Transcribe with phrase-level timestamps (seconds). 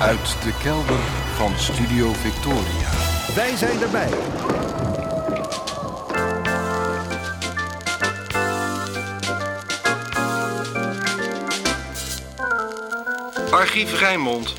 [0.00, 0.98] Uit de kelder
[1.34, 2.90] van Studio Victoria.
[3.34, 4.10] Wij zijn erbij.
[13.50, 14.54] Archief Rijnmond.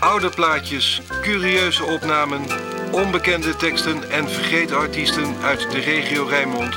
[0.00, 2.42] Oude plaatjes, curieuze opnamen,
[2.90, 6.76] onbekende teksten en vergeten artiesten uit de regio Rijnmond.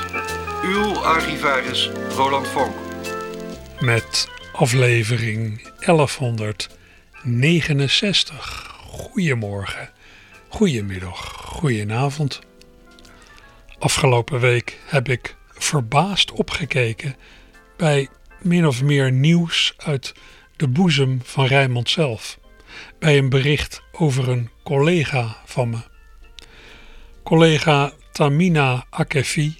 [0.64, 2.74] Uw archivaris Roland Vonk.
[3.80, 5.70] Met aflevering
[7.26, 8.76] 1169.
[8.88, 9.90] Goedemorgen,
[10.48, 12.40] goedemiddag, goedenavond.
[13.80, 17.16] Afgelopen week heb ik verbaasd opgekeken
[17.78, 18.10] bij
[18.42, 20.14] min of meer nieuws uit
[20.56, 22.40] de boezem van Rijnmond zelf.
[23.00, 25.80] Bij een bericht over een collega van me.
[27.24, 29.56] Collega Tamina Akefi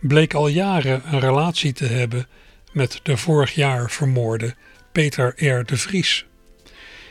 [0.00, 2.28] bleek al jaren een relatie te hebben
[2.72, 4.54] met de vorig jaar vermoorde
[4.92, 5.64] Peter R.
[5.64, 6.26] de Vries.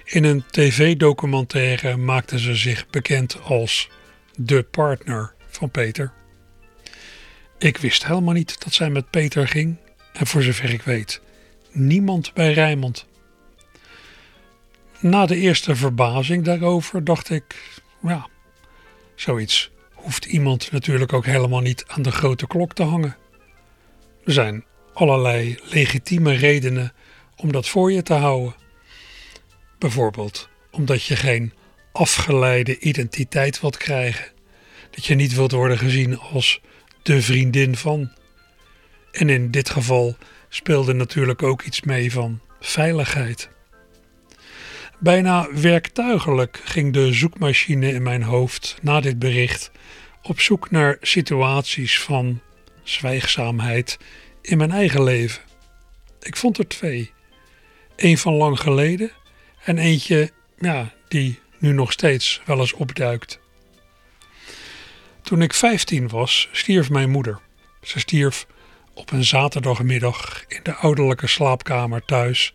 [0.04, 3.90] In een tv-documentaire maakte ze zich bekend als
[4.36, 6.14] de partner van Peter.
[7.58, 9.78] Ik wist helemaal niet dat zij met Peter ging
[10.14, 11.22] en voor zover ik weet,
[11.72, 13.06] niemand bij Rijmond.
[15.00, 18.28] Na de eerste verbazing daarover dacht ik, ja,
[19.16, 23.16] zoiets hoeft iemand natuurlijk ook helemaal niet aan de grote klok te hangen.
[24.26, 26.94] Er zijn allerlei legitieme redenen
[27.36, 28.56] om dat voor je te houden.
[29.84, 31.54] Bijvoorbeeld omdat je geen
[31.92, 34.26] afgeleide identiteit wilt krijgen.
[34.90, 36.62] Dat je niet wilt worden gezien als
[37.02, 38.12] de vriendin van.
[39.12, 40.18] En in dit geval
[40.50, 43.50] speelde natuurlijk ook iets mee van veiligheid.
[45.00, 49.72] Bijna werktuigelijk ging de zoekmachine in mijn hoofd na dit bericht
[50.22, 52.42] op zoek naar situaties van
[52.84, 53.98] zwijgzaamheid
[54.42, 55.42] in mijn eigen leven.
[56.20, 57.12] Ik vond er twee.
[57.96, 59.12] Eén van lang geleden
[59.64, 63.40] en eentje ja, die nu nog steeds wel eens opduikt.
[65.22, 67.40] Toen ik 15 was, stierf mijn moeder.
[67.82, 68.48] Ze stierf
[68.94, 72.54] op een zaterdagmiddag in de ouderlijke slaapkamer thuis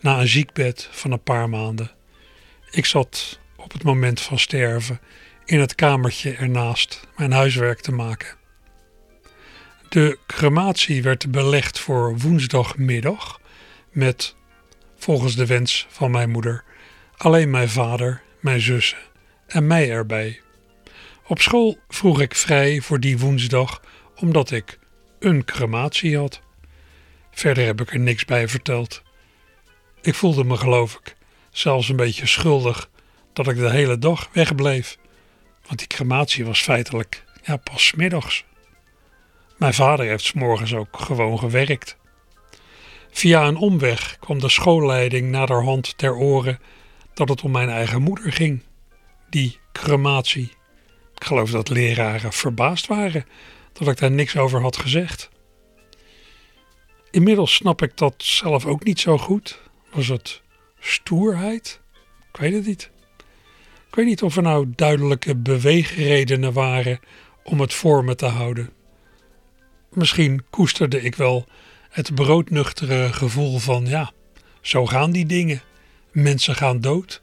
[0.00, 1.90] na een ziekbed van een paar maanden.
[2.70, 5.00] Ik zat op het moment van sterven
[5.44, 8.38] in het kamertje ernaast mijn huiswerk te maken.
[9.88, 13.40] De crematie werd belegd voor woensdagmiddag
[13.90, 14.36] met,
[15.00, 16.64] volgens de wens van mijn moeder,
[17.16, 18.98] alleen mijn vader, mijn zussen
[19.46, 20.40] en mij erbij.
[21.26, 23.82] Op school vroeg ik vrij voor die woensdag
[24.16, 24.78] omdat ik
[25.18, 26.40] een crematie had.
[27.30, 29.02] Verder heb ik er niks bij verteld.
[30.00, 31.16] Ik voelde me geloof ik
[31.50, 32.90] zelfs een beetje schuldig
[33.32, 34.98] dat ik de hele dag wegbleef.
[35.66, 38.44] Want die crematie was feitelijk ja, pas middags.
[39.56, 41.96] Mijn vader heeft s morgens ook gewoon gewerkt.
[43.10, 46.58] Via een omweg kwam de schoolleiding naderhand ter oren
[47.14, 48.62] dat het om mijn eigen moeder ging.
[49.30, 50.52] Die crematie.
[51.14, 53.24] Ik geloof dat leraren verbaasd waren
[53.72, 55.30] dat ik daar niks over had gezegd.
[57.10, 59.60] Inmiddels snap ik dat zelf ook niet zo goed.
[59.92, 60.42] Was het
[60.78, 61.80] stoerheid?
[62.32, 62.90] Ik weet het niet.
[63.88, 67.00] Ik weet niet of er nou duidelijke beweegredenen waren
[67.42, 68.70] om het voor me te houden.
[69.92, 71.46] Misschien koesterde ik wel
[71.90, 74.12] het broodnuchtere gevoel van ja,
[74.60, 75.62] zo gaan die dingen.
[76.12, 77.22] Mensen gaan dood.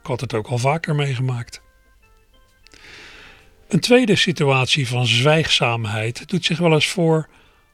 [0.00, 1.62] Ik had het ook al vaker meegemaakt.
[3.68, 7.28] Een tweede situatie van zwijgzaamheid doet zich wel eens voor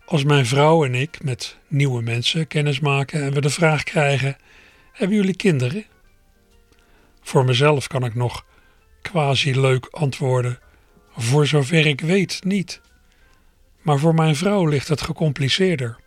[0.04, 4.36] als mijn vrouw en ik met nieuwe mensen kennis maken en we de vraag krijgen:
[4.92, 5.84] Hebben jullie kinderen?
[7.22, 8.44] Voor mezelf kan ik nog
[9.02, 10.58] quasi leuk antwoorden:
[11.16, 12.80] Voor zover ik weet niet.
[13.82, 16.04] Maar voor mijn vrouw ligt het gecompliceerder.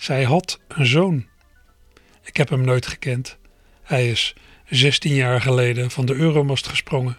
[0.00, 1.26] Zij had een zoon.
[2.24, 3.38] Ik heb hem nooit gekend.
[3.82, 4.34] Hij is
[4.68, 7.18] 16 jaar geleden van de Euromast gesprongen.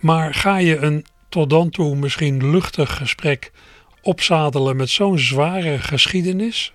[0.00, 3.52] Maar ga je een tot dan toe misschien luchtig gesprek
[4.02, 6.74] opzadelen met zo'n zware geschiedenis?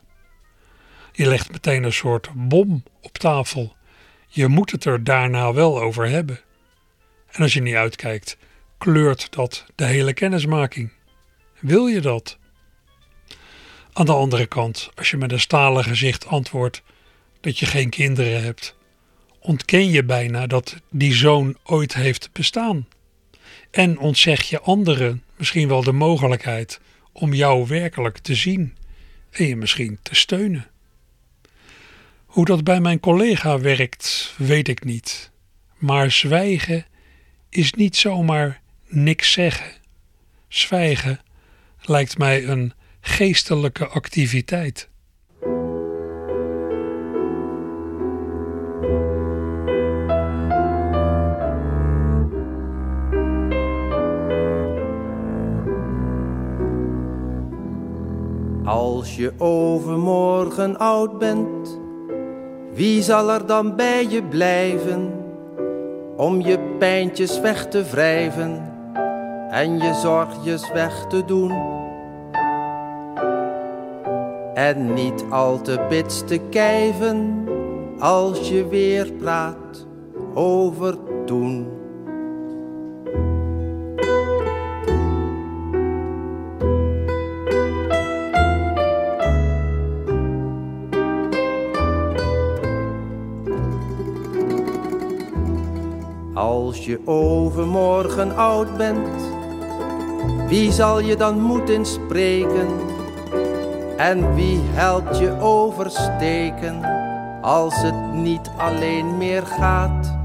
[1.11, 3.75] Je legt meteen een soort bom op tafel.
[4.27, 6.39] Je moet het er daarna wel over hebben.
[7.31, 8.37] En als je niet uitkijkt,
[8.77, 10.91] kleurt dat de hele kennismaking.
[11.59, 12.37] Wil je dat?
[13.99, 16.81] Aan de andere kant, als je met een stalen gezicht antwoordt
[17.41, 18.75] dat je geen kinderen hebt,
[19.39, 22.87] ontken je bijna dat die zoon ooit heeft bestaan.
[23.71, 26.79] En ontzeg je anderen misschien wel de mogelijkheid
[27.11, 28.77] om jou werkelijk te zien
[29.29, 30.67] en je misschien te steunen.
[32.25, 35.31] Hoe dat bij mijn collega werkt, weet ik niet.
[35.77, 36.85] Maar zwijgen
[37.49, 39.71] is niet zomaar niks zeggen.
[40.47, 41.19] Zwijgen
[41.81, 44.89] lijkt mij een geestelijke activiteit.
[58.63, 61.79] Als je overmorgen oud bent,
[62.73, 65.13] wie zal er dan bij je blijven
[66.17, 68.71] om je pijntjes weg te wrijven
[69.49, 71.78] en je zorgjes weg te doen?
[74.59, 77.45] En niet al te bits te kijven
[77.99, 79.87] als je weer praat
[80.33, 81.67] over toen.
[96.33, 99.31] Als je overmorgen oud bent,
[100.47, 102.67] wie zal je dan moeten spreken?
[103.99, 106.83] En wie helpt je oversteken
[107.41, 110.17] als het niet alleen meer gaat?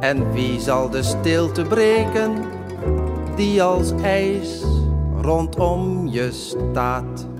[0.00, 2.44] En wie zal de stilte breken
[3.36, 4.64] die als ijs
[5.20, 7.31] rondom je staat?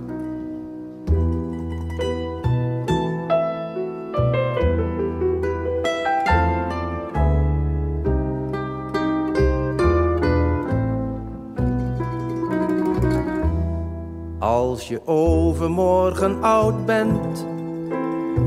[14.83, 17.47] Als je overmorgen oud bent,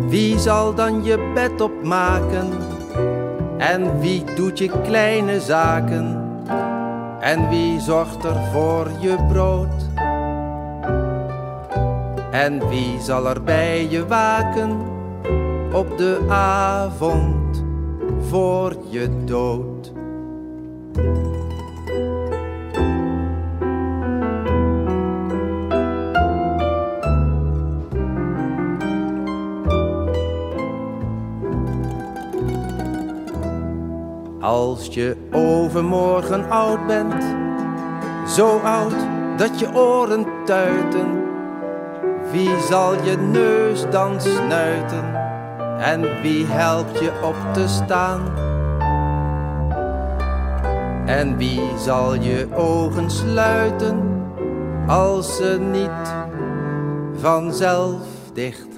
[0.09, 2.49] wie zal dan je bed opmaken?
[3.59, 6.23] En wie doet je kleine zaken?
[7.21, 9.89] En wie zorgt er voor je brood?
[12.31, 14.81] En wie zal er bij je waken
[15.73, 17.65] op de avond
[18.29, 19.76] voor je dood?
[34.57, 37.25] Als je overmorgen oud bent,
[38.27, 38.95] zo oud
[39.37, 41.25] dat je oren tuiten,
[42.31, 45.15] wie zal je neus dan snuiten
[45.79, 48.21] en wie helpt je op te staan?
[51.07, 53.99] En wie zal je ogen sluiten
[54.87, 56.15] als ze niet
[57.15, 58.77] vanzelf dicht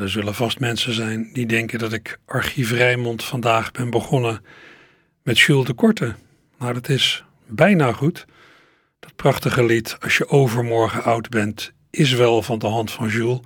[0.00, 4.44] er zullen vast mensen zijn die denken dat ik Archief Rijmond vandaag ben begonnen
[5.22, 6.14] met Jules de Korte.
[6.58, 8.26] Nou, dat is bijna goed.
[9.00, 13.40] Dat prachtige lied, Als je overmorgen oud bent, is wel van de hand van Jules.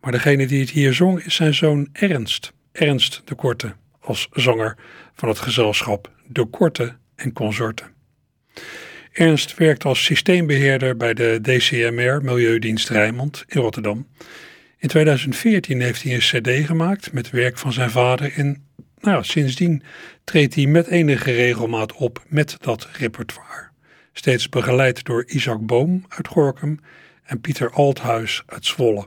[0.00, 2.52] Maar degene die het hier zong is zijn zoon Ernst.
[2.72, 4.76] Ernst de Korte, als zanger
[5.14, 7.92] van het gezelschap De Korte en Consorten.
[9.12, 14.06] Ernst werkt als systeembeheerder bij de DCMR Milieudienst Rijnmond in Rotterdam.
[14.84, 18.66] In 2014 heeft hij een cd gemaakt met werk van zijn vader en
[19.00, 19.82] nou, sindsdien
[20.24, 23.68] treedt hij met enige regelmaat op met dat repertoire.
[24.12, 26.80] Steeds begeleid door Isaac Boom uit Gorkum
[27.22, 29.06] en Pieter Althuis uit Zwolle.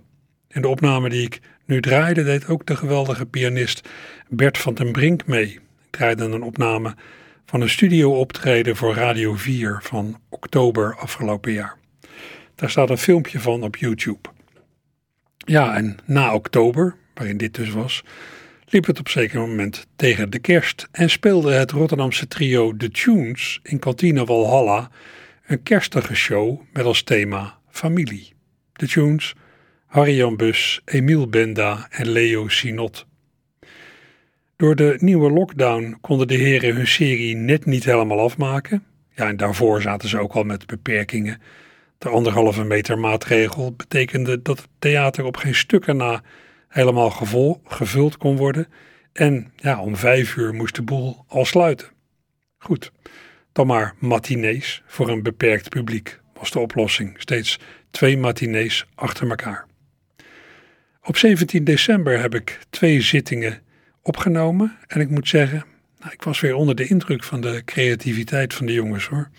[0.49, 3.89] In de opname die ik nu draaide deed ook de geweldige pianist
[4.29, 5.49] Bert van den Brink mee.
[5.51, 6.95] Ik draaide een opname
[7.45, 11.77] van een studio-optreden voor Radio 4 van oktober afgelopen jaar.
[12.55, 14.35] Daar staat een filmpje van op YouTube.
[15.49, 18.03] Ja, en na oktober, waarin dit dus was,
[18.65, 23.59] liep het op zeker moment tegen de kerst en speelde het Rotterdamse trio The Tunes
[23.63, 24.89] in kantine Walhalla
[25.45, 28.33] een kerstige show met als thema familie.
[28.73, 29.33] The Tunes,
[29.85, 33.05] Harry-Jan Bus, Emiel Benda en Leo Sinot.
[34.55, 38.83] Door de nieuwe lockdown konden de heren hun serie net niet helemaal afmaken.
[39.15, 41.41] Ja, en daarvoor zaten ze ook al met beperkingen
[41.97, 46.21] de anderhalve meter maatregel betekende dat het theater op geen stukken na
[46.67, 47.09] helemaal
[47.63, 48.67] gevuld kon worden.
[49.13, 51.87] En ja, om vijf uur moest de boel al sluiten.
[52.57, 52.91] Goed,
[53.51, 57.15] dan maar matinees voor een beperkt publiek was de oplossing.
[57.17, 57.59] Steeds
[57.91, 59.65] twee matinees achter elkaar.
[61.03, 63.61] Op 17 december heb ik twee zittingen
[64.01, 65.65] opgenomen en ik moet zeggen,
[65.99, 69.29] nou, ik was weer onder de indruk van de creativiteit van de jongens hoor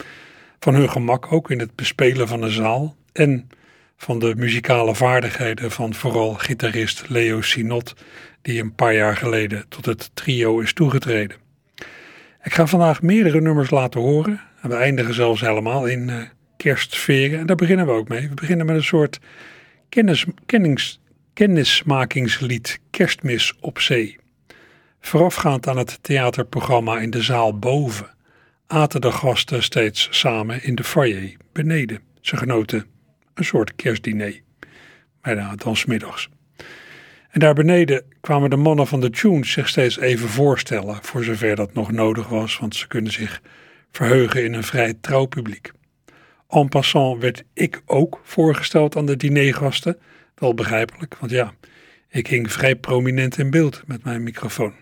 [0.58, 3.48] van hun gemak ook in het bespelen van een zaal en
[3.96, 7.94] van de muzikale vaardigheden van vooral gitarist Leo Sinot,
[8.42, 11.36] die een paar jaar geleden tot het trio is toegetreden.
[12.42, 16.22] Ik ga vandaag meerdere nummers laten horen en we eindigen zelfs helemaal in uh,
[16.56, 18.28] kerstsferen en daar beginnen we ook mee.
[18.28, 19.18] We beginnen met een soort
[21.34, 24.18] kennismakingslied Kerstmis op zee.
[25.00, 28.16] Voorafgaand aan het theaterprogramma in de zaal boven
[28.68, 32.00] aten de gasten steeds samen in de foyer beneden.
[32.20, 32.86] Ze genoten
[33.34, 34.40] een soort kerstdiner,
[35.20, 36.28] bijna dan smiddags.
[37.30, 41.56] En daar beneden kwamen de mannen van de tunes zich steeds even voorstellen, voor zover
[41.56, 43.40] dat nog nodig was, want ze kunnen zich
[43.90, 45.70] verheugen in een vrij trouw publiek.
[46.48, 49.98] En passant werd ik ook voorgesteld aan de dinergasten,
[50.34, 51.54] wel begrijpelijk, want ja,
[52.08, 54.74] ik hing vrij prominent in beeld met mijn microfoon.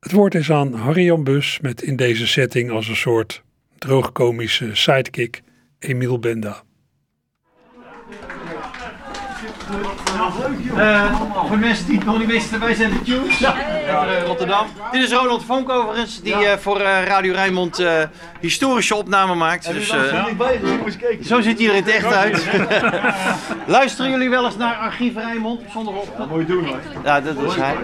[0.00, 3.42] Het woord is aan Harry Bus met in deze setting als een soort
[3.78, 5.42] droogkomische sidekick
[5.78, 6.62] Emiel Benda.
[10.76, 13.54] Uh, voor de mensen die het nog niet wisten, wij zijn de Tunes ja.
[14.06, 14.66] uh, Rotterdam.
[14.92, 17.84] Dit is Ronald Vonk overigens, die uh, voor Radio Rijnmond
[18.40, 19.72] historische opnamen maakt.
[19.72, 19.94] Dus,
[21.22, 22.46] zo ziet hij er in het echt uit.
[23.66, 26.14] Luisteren jullie wel eens naar Archief Rijnmond zonder op?
[26.18, 26.80] Dat moet je doen hoor.
[27.04, 27.76] Ja, dat is hij.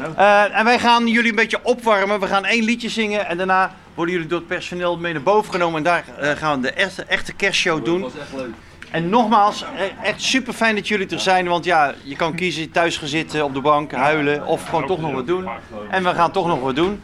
[0.00, 2.20] Uh, en wij gaan jullie een beetje opwarmen.
[2.20, 5.52] We gaan één liedje zingen en daarna worden jullie door het personeel mee naar boven
[5.52, 5.76] genomen.
[5.76, 8.00] En daar uh, gaan we de echte, echte kerstshow doen.
[8.00, 8.54] Dat was echt leuk.
[8.90, 9.64] En nogmaals,
[10.02, 11.48] echt super fijn dat jullie er zijn.
[11.48, 15.00] Want ja, je kan kiezen thuis gaan zitten op de bank, huilen of gewoon toch
[15.00, 15.48] nog wat doen.
[15.90, 17.02] En we gaan toch nog wat doen.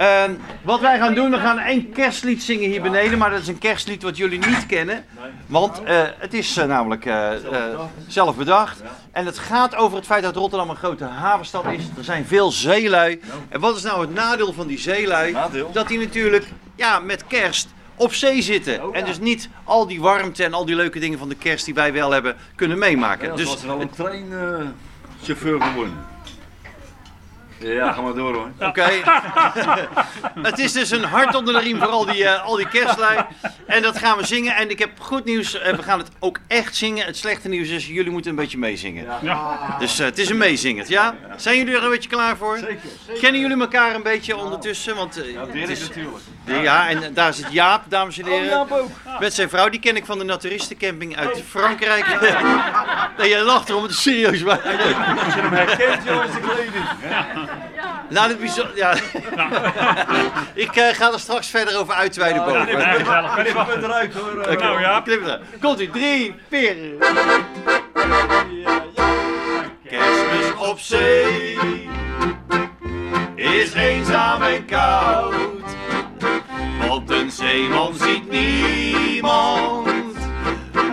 [0.00, 0.22] Uh,
[0.62, 3.18] wat wij gaan doen, we gaan één kerstlied zingen hier beneden.
[3.18, 5.04] Maar dat is een kerstlied wat jullie niet kennen.
[5.46, 7.10] Want uh, het is uh, namelijk
[8.06, 8.82] zelf bedacht.
[9.12, 11.84] En het gaat over het feit dat Rotterdam een grote havenstad is.
[11.96, 13.20] Er zijn veel zeelui.
[13.48, 15.36] En wat is nou het nadeel van die zeelui?
[15.72, 16.46] Dat die natuurlijk
[16.76, 18.80] ja, met kerst op zee zitten.
[18.92, 21.74] En dus niet al die warmte en al die leuke dingen van de kerst die
[21.74, 23.36] wij wel hebben kunnen meemaken.
[23.36, 26.10] Dus was wel een treinchauffeur geworden.
[27.62, 28.48] Ja, ga maar door hoor.
[28.60, 28.66] Oké.
[28.68, 29.02] Okay.
[30.48, 33.24] het is dus een hart onder de riem voor al die, uh, al die kerstlui.
[33.66, 34.56] En dat gaan we zingen.
[34.56, 35.54] En ik heb goed nieuws.
[35.54, 37.06] Uh, we gaan het ook echt zingen.
[37.06, 39.06] Het slechte nieuws is, jullie moeten een beetje meezingen.
[39.22, 39.76] Ja.
[39.78, 41.14] Dus uh, het is een meezingend, ja?
[41.36, 42.58] Zijn jullie er een beetje klaar voor?
[42.58, 43.20] Zeker.
[43.20, 44.96] Kennen jullie elkaar een beetje ondertussen?
[44.96, 46.24] Want, ja, Dirk is, natuurlijk.
[46.44, 48.42] Ja, en daar zit Jaap, dames en heren.
[48.42, 49.20] Oh, Jaap ook.
[49.20, 52.06] Met zijn vrouw, die ken ik van de naturistencamping uit Frankrijk.
[53.18, 54.42] nee, jij lacht erom, het is serieus.
[54.42, 54.60] Maar...
[55.24, 56.02] Als je hem herkent,
[56.40, 56.84] kleding.
[58.08, 58.76] Nou, dit bijzonder.
[58.76, 58.94] Ja.
[60.54, 62.66] ik uh, ga er straks verder over uitweiden boven.
[62.66, 63.44] Ja, nee.
[63.44, 64.40] Knip het eruit hoor.
[64.40, 64.54] Okay.
[64.54, 65.00] Nou ja.
[65.00, 65.40] Knip eruit.
[65.60, 66.76] Komt u, drie, vier.
[69.88, 71.58] Kerstmis op zee
[73.34, 75.34] is eenzaam en koud.
[76.88, 79.88] Want een zeeman ziet niemand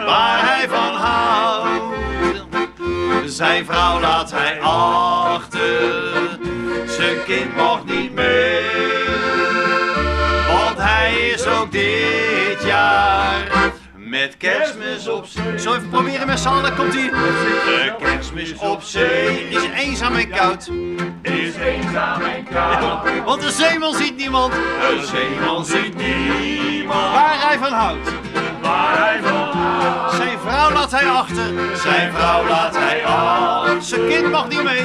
[0.06, 1.98] waar hij van houdt.
[3.26, 6.29] Zijn vrouw laat hij achter
[7.00, 8.62] zijn kind mag niet mee.
[10.48, 15.60] Want hij is ook dit jaar met kerstmis op zee.
[15.60, 17.10] Zo even proberen met z'n allen, komt ie.
[17.10, 20.70] De kerstmis op zee is eenzaam en koud.
[21.22, 23.04] Is eenzaam en koud.
[23.26, 24.54] Want de zeeman ziet niemand.
[24.54, 27.12] De zeeman ziet niemand.
[27.12, 28.10] Waar hij van houdt.
[28.70, 29.20] Waar hij.
[30.16, 31.78] Zijn vrouw laat hij achter.
[31.84, 33.82] Zijn vrouw laat hij achter.
[33.82, 34.84] Zijn kind mag niet mee.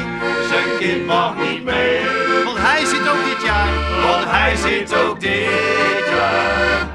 [0.49, 2.01] Zijn kind mag niet mee.
[2.45, 3.69] Want hij zit ook dit jaar.
[4.07, 6.89] Want hij zit ook dit jaar.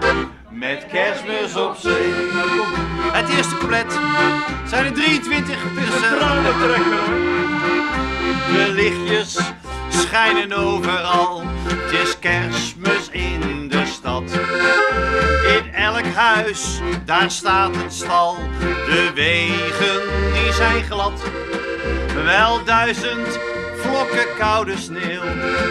[0.49, 2.13] Met kerstmis op zee.
[3.11, 3.99] Het eerste couplet.
[4.65, 6.17] Zijn er 23 tussen.
[8.53, 9.39] De lichtjes
[9.89, 11.43] schijnen overal.
[11.43, 14.23] Het is kerstmis in de stad.
[16.05, 18.37] Huis, daar staat een stal.
[18.59, 20.01] De wegen,
[20.33, 21.21] die zijn glad.
[22.23, 23.39] Wel duizend
[23.75, 25.21] vlokken koude sneeuw,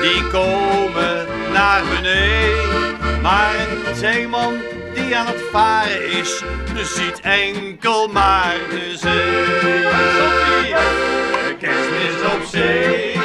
[0.01, 2.97] die komen naar beneden.
[3.23, 4.55] Maar een zeeman
[4.95, 6.43] die aan het varen is,
[6.83, 9.83] ziet enkel maar de zee.
[11.49, 13.18] De kerstmis op zee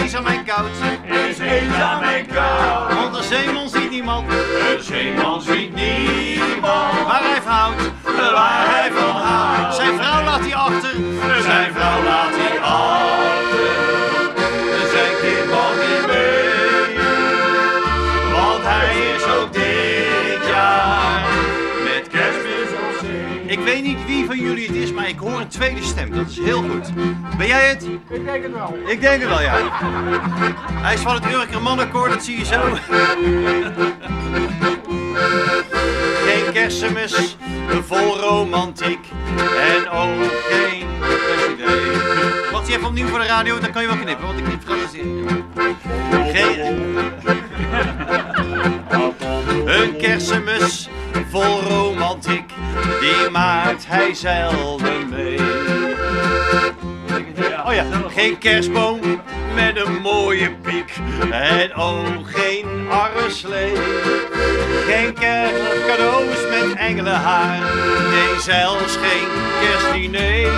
[0.00, 0.70] eenzaam en koud.
[1.28, 2.94] Is eenzaam en koud.
[2.94, 4.30] Want de zeeman ziet niemand.
[4.30, 7.02] De zeeman ziet niemand.
[7.06, 7.90] Waar hij van houdt.
[8.32, 9.74] Waar hij van houdt.
[9.74, 10.94] Zijn vrouw laat hij achter.
[11.42, 13.11] Zijn vrouw laat hij achter.
[25.12, 26.14] Ik hoor een tweede stem.
[26.14, 26.94] Dat is heel goed.
[27.36, 27.84] Ben jij het?
[28.08, 28.74] Ik denk het wel.
[28.86, 29.58] Ik denk het wel, ja.
[30.72, 32.60] Hij is van het Urker Mannenkoor, dat zie je zo.
[36.26, 37.36] Geen kerstmis
[37.86, 39.06] vol romantiek
[39.74, 40.86] en ook geen
[41.52, 41.90] idee.
[42.52, 44.62] Wat je even opnieuw voor de radio, dan kan je wel knippen, want ik knip
[44.62, 45.44] fantaseren.
[46.32, 46.60] Geen...
[49.80, 50.88] Een kerstmis
[51.30, 51.81] vol romantiek,
[53.30, 55.38] maakt hij zelden mee.
[57.66, 59.00] Oh ja, geen kerstboom
[59.54, 60.92] met een mooie piek.
[61.30, 63.72] En oh, geen arreslee.
[64.86, 67.58] Geen kerstcadeaus met engelenhaar.
[68.10, 69.28] Nee, zelfs geen
[69.60, 70.50] kerstdiner.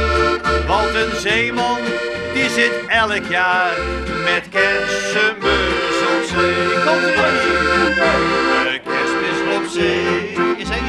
[0.67, 1.79] Want een zeeman,
[2.35, 3.73] die zit elk jaar
[4.25, 6.83] met kerstmis op zee.
[6.85, 8.81] Komt ie!
[8.85, 10.34] Kerstmis op zee.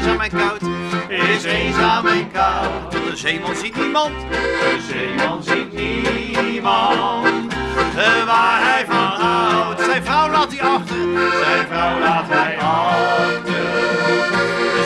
[0.06, 0.62] Is eenzaam en koud.
[1.08, 2.92] Is eenzaam en koud.
[2.92, 4.12] De zeeman ziet niemand.
[4.30, 7.52] De zeeman ziet niemand.
[7.96, 8.96] eh, Waar hij van
[9.26, 9.80] houdt.
[9.84, 10.96] Zijn vrouw laat hij achter.
[11.44, 13.54] Zijn vrouw laat hij achter.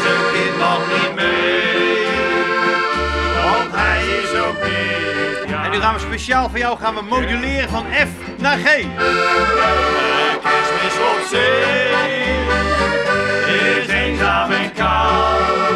[0.02, 2.06] Zijn kind mag niet mee.
[3.44, 5.54] Want hij is ook niet.
[5.64, 8.64] En nu gaan we speciaal voor jou gaan we moduleren van F naar G.
[10.42, 11.88] Kerstmis op zee
[13.80, 13.86] is
[14.80, 15.69] eenzaam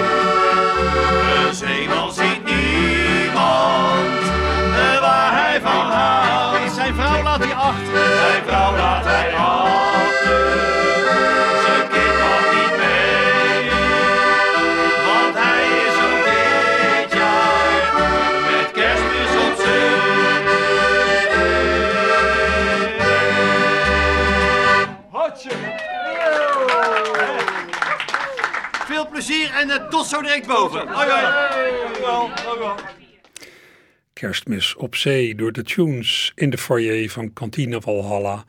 [29.04, 30.88] Veel plezier en tot zo direct boven.
[30.88, 32.74] Hoi, hoi.
[34.12, 38.44] Kerstmis op zee door de tunes in de foyer van Kantine Valhalla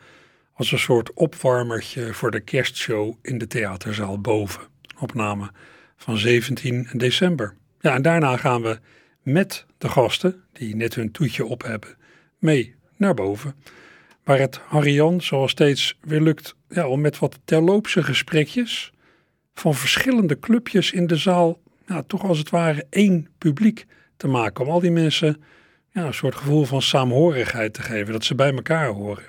[0.54, 4.62] als een soort opwarmertje voor de kerstshow in de theaterzaal boven.
[5.00, 5.52] Opname
[5.98, 7.56] van 17 december.
[7.80, 8.80] Ja, en daarna gaan we
[9.22, 11.98] met de gasten, die net hun toetje op hebben,
[12.40, 13.56] mee naar boven.
[14.24, 18.94] Waar het Harry-Jan zoals steeds weer lukt ja, om met wat terloopse gesprekjes
[19.56, 23.86] van verschillende clubjes in de zaal, ja, toch als het ware één publiek
[24.18, 24.66] te maken.
[24.66, 25.44] Om al die mensen
[25.92, 29.24] ja, een soort gevoel van saamhorigheid te geven, dat ze bij elkaar horen.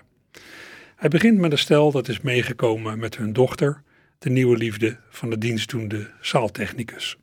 [0.97, 3.83] Hij begint met een stel dat is meegekomen met hun dochter,
[4.19, 7.17] de nieuwe liefde van de dienstdoende zaaltechnicus.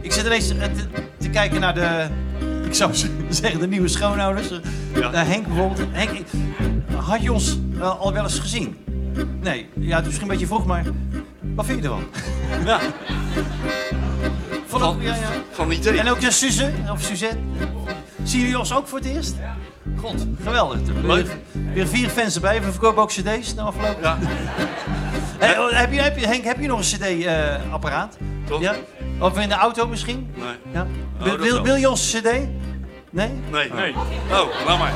[0.00, 0.86] Ik zit ineens te-
[1.18, 2.08] te kijken naar de,
[2.70, 2.94] ik zou
[3.28, 4.50] zeggen, de nieuwe schoonouders.
[5.12, 5.88] Naar Henk bijvoorbeeld.
[5.90, 6.10] Henk,
[6.96, 8.76] had je ons eh, al wel eens gezien?
[9.40, 10.84] Nee, ja, het is misschien een beetje vroeg, maar
[11.54, 12.04] wat vind je ervan?
[12.66, 12.80] Ja,
[14.66, 15.28] Van, van, ja, ja.
[15.50, 15.98] van idee.
[15.98, 17.38] En ook de Suze, of Suzette.
[18.22, 19.34] Zien jullie ons ook voor het eerst?
[19.96, 20.78] God, geweldig.
[21.02, 21.36] Leuk.
[21.74, 22.62] Weer, vier fans erbij.
[22.62, 24.02] We verkopen ook cd's na afgelopen.
[24.02, 24.18] Ja.
[25.38, 28.16] Hey, oh, heb, je, heb je, Henk, heb je nog een cd-apparaat?
[28.46, 28.60] Toch?
[28.60, 28.74] Ja?
[29.20, 30.30] Of in de auto misschien?
[30.34, 30.46] Nee.
[30.72, 30.86] Ja.
[31.20, 32.24] Oh, wil, wil, je onze cd?
[33.10, 33.30] Nee?
[33.50, 33.72] Nee.
[33.72, 33.94] Nee,
[34.30, 34.92] Oh, laat maar.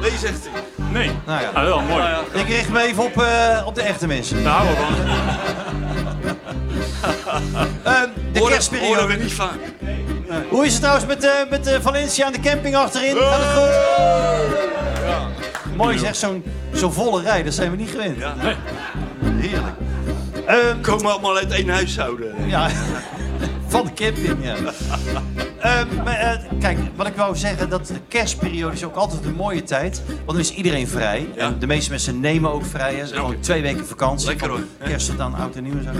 [0.00, 0.62] Nee, zegt hij.
[0.92, 1.10] nee.
[1.26, 1.48] Nou ja.
[1.48, 2.02] Ah, wel, mooi.
[2.02, 2.40] Nou ja.
[2.40, 4.44] Ik richt me even op, eh, op de echte mensen.
[4.44, 4.94] Daar houden we van.
[8.32, 8.94] De Horen- kerstperiode.
[9.00, 9.58] Horen we niet vaak.
[10.50, 13.16] Hoe is het trouwens met, eh, met eh, Valencia aan de camping achterin?
[13.16, 13.68] Gaat het goed?
[15.76, 18.18] Mooi zeg, zo'n zo'n volle rij, dat zijn we niet gewend.
[18.18, 18.34] Ja.
[19.24, 19.76] Heerlijk.
[20.46, 22.34] Ehm, Komen allemaal uit één huishouden.
[22.46, 22.68] ja,
[23.68, 24.56] van de camping, ja.
[26.04, 29.62] Maar, eh, kijk, wat ik wou zeggen, dat de kerstperiode is ook altijd een mooie
[29.62, 30.02] tijd.
[30.06, 31.28] Want dan is iedereen vrij.
[31.34, 31.46] Ja.
[31.46, 32.94] En de meeste mensen nemen ook vrij.
[32.94, 33.06] Hè.
[33.06, 34.28] Gewoon twee weken vakantie.
[34.28, 34.60] Lekker, hoor.
[34.84, 35.90] Kerst tot aan oud en nieuw en zo.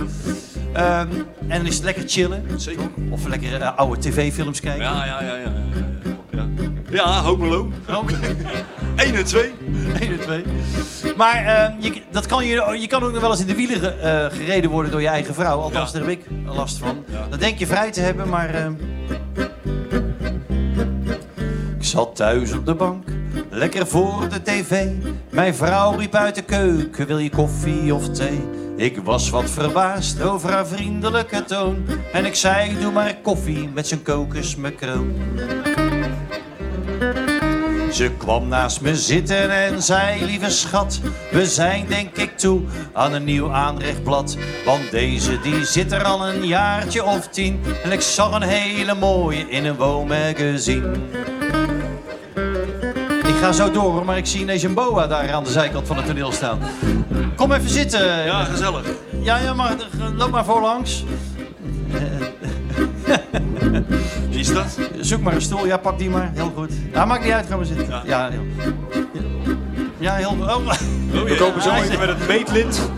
[0.73, 1.07] Ehm,
[1.47, 2.45] en dan is het lekker chillen.
[2.55, 2.83] Zeker.
[3.09, 4.83] Of lekker eh, oude tv-films kijken.
[4.83, 5.35] Ja, ja, ja, ja.
[5.35, 5.51] ja,
[6.31, 6.47] ja.
[6.89, 7.73] Ja, Home Alone.
[8.99, 9.05] Ook.
[9.05, 9.51] 1 en 2.
[9.99, 10.43] 1 en 2.
[11.17, 14.01] Maar ehm, je, dat kan je, je kan ook nog wel eens in de wielen
[14.01, 15.59] eh, gereden worden door je eigen vrouw.
[15.59, 15.99] Althans, Ja.
[15.99, 17.03] daar heb ik last van.
[17.11, 17.27] Ja.
[17.29, 18.53] Dan denk je vrij te hebben, maar...
[18.53, 18.73] ehm,
[21.79, 23.07] Ik zat thuis op de bank,
[23.49, 24.85] lekker voor de tv.
[25.29, 28.41] Mijn vrouw riep uit de keuken, wil je koffie of thee?
[28.75, 31.85] Ik was wat verbaasd over haar vriendelijke toon.
[32.13, 35.13] En ik zei, doe maar koffie met zijn kokosmacroon.
[37.99, 40.99] Ze kwam naast me zitten en zei, lieve schat,
[41.31, 42.61] we zijn denk ik toe
[42.93, 44.37] aan een nieuw aanrechtblad.
[44.65, 48.95] Want deze die zit er al een jaartje of tien en ik zag een hele
[48.95, 50.91] mooie in een woonmagazine.
[53.23, 55.97] Ik ga zo door, maar ik zie ineens een boa daar aan de zijkant van
[55.97, 56.59] het toneel staan.
[57.35, 58.25] Kom even zitten.
[58.25, 58.85] Ja, gezellig.
[59.21, 61.03] Ja, ja, maar eh, loop maar voorlangs.
[64.29, 64.77] Wie is dat?
[64.99, 66.31] Zoek maar een stoel, ja, pak die maar.
[66.33, 66.71] Heel goed.
[66.93, 67.87] Ja, maakt niet uit, ga maar zitten.
[67.87, 68.01] Ja.
[68.05, 68.43] Ja, heel,
[69.97, 70.47] ja, heel goed.
[70.47, 70.57] Oh,
[71.23, 72.91] We Kopen zo even met het meetlint.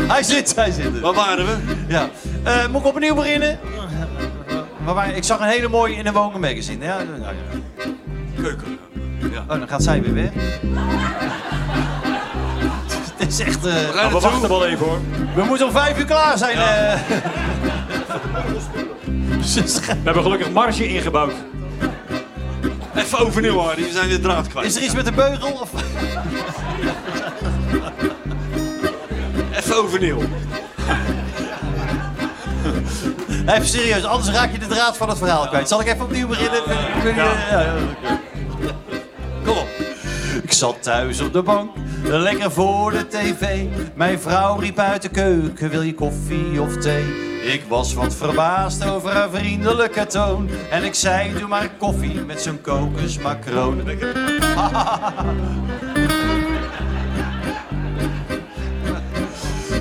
[0.00, 1.00] hij zit, hij zit.
[1.00, 1.56] Waar waren we?
[1.88, 2.08] Ja.
[2.42, 3.58] Eh, moet ik opnieuw beginnen?
[4.84, 6.84] Waar, ik zag een hele mooie in een wonen magazine.
[6.84, 7.32] Ja, nou, ja.
[8.42, 8.78] Keuken.
[9.32, 9.40] Ja.
[9.48, 10.30] Oh, dan gaat zij weer weg.
[13.16, 13.66] Het is echt...
[13.66, 14.98] eh, We gaan we wachten wel even hoor.
[15.34, 16.56] we moeten om vijf uur klaar zijn.
[16.56, 17.00] eh.
[19.40, 21.32] We hebben gelukkig marge ingebouwd.
[22.94, 23.82] Even overnieuw, Hardy.
[23.82, 24.66] We zijn de draad kwijt.
[24.66, 25.50] Is er iets met de beugel?
[25.52, 25.70] Of...
[29.56, 30.18] Even overnieuw.
[33.46, 35.68] Even serieus, anders raak je de draad van het verhaal kwijt.
[35.68, 36.62] Zal ik even opnieuw beginnen?
[37.02, 37.74] Kun je- ja.
[39.44, 39.68] Kom op.
[40.42, 41.70] Ik zat thuis op de bank,
[42.04, 43.64] lekker voor de tv.
[43.94, 47.29] Mijn vrouw riep uit de keuken, wil je koffie of thee?
[47.42, 50.48] Ik was wat verbaasd over haar vriendelijke toon.
[50.70, 53.82] En ik zei, doe maar koffie met zo'n kokosmacroon.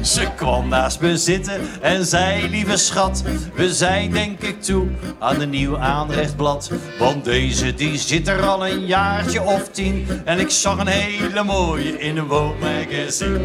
[0.01, 3.23] Ze kwam naast me zitten en zei, lieve schat,
[3.55, 4.87] we zijn denk ik toe
[5.19, 6.71] aan een nieuw aanrechtblad.
[6.99, 11.43] Want deze die zit er al een jaartje of tien en ik zag een hele
[11.43, 13.39] mooie in een woonmagazine.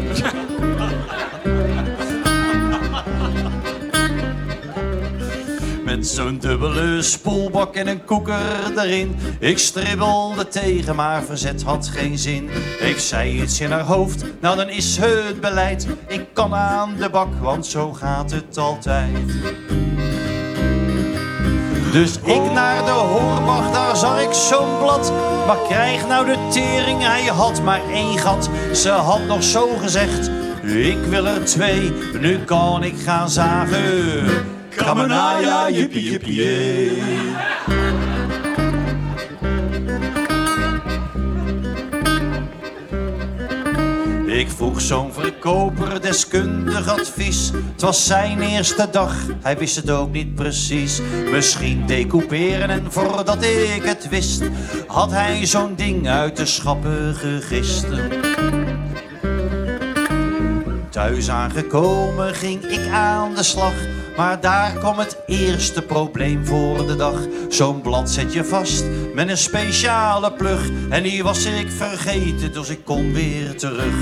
[6.13, 9.15] zo'n dubbele spoelbak en een koeker erin.
[9.39, 12.49] Ik stribbelde tegen, maar verzet had geen zin.
[12.79, 15.87] Ik zei iets in haar hoofd, nou dan is het beleid.
[16.07, 19.09] Ik kan aan de bak, want zo gaat het altijd.
[21.91, 25.11] Dus ik naar de hoorbach, daar zag ik zo'n blad.
[25.47, 28.49] Maar krijg nou de tering, hij had maar één gat.
[28.73, 30.31] Ze had nog zo gezegd,
[30.63, 31.91] ik wil er twee.
[32.19, 34.54] Nu kan ik gaan zagen.
[34.75, 36.91] Kamanaya, jippie jee.
[44.25, 47.51] Ik vroeg zo'n verkoper deskundig advies.
[47.71, 51.01] Het was zijn eerste dag, hij wist het ook niet precies.
[51.31, 54.43] Misschien decouperen en voordat ik het wist,
[54.87, 57.85] had hij zo'n ding uit de schappen gegist.
[60.89, 63.73] Thuis aangekomen ging ik aan de slag.
[64.17, 67.19] Maar daar kwam het eerste probleem voor de dag.
[67.49, 70.69] Zo'n blad zet je vast met een speciale plug.
[70.89, 73.95] En die was ik vergeten, dus ik kon weer terug.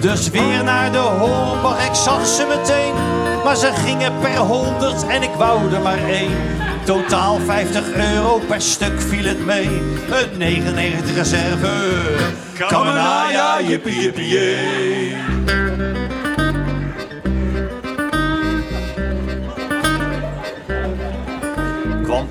[0.00, 2.94] Dus weer naar de hoorbach, ik zag ze meteen.
[3.44, 6.36] Maar ze gingen per honderd en ik wou er maar één.
[6.84, 9.68] Totaal 50 euro per stuk viel het mee.
[10.10, 11.68] Een 99 reserve.
[12.68, 15.33] Kamanaya, jippie jippie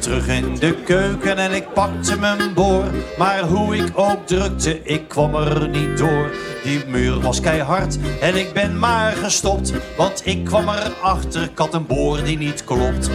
[0.04, 2.84] terug in de keuken en ik pakte mijn boor.
[3.18, 6.32] Maar hoe ik ook drukte, ik kwam er niet door.
[6.63, 9.74] Die muur was keihard en ik ben maar gestopt.
[9.98, 13.10] Want ik kwam erachter, ik had een boor die niet klopt.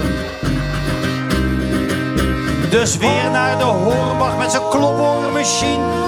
[2.70, 6.07] Dus weer naar de hoorbach met zijn klophoormachine.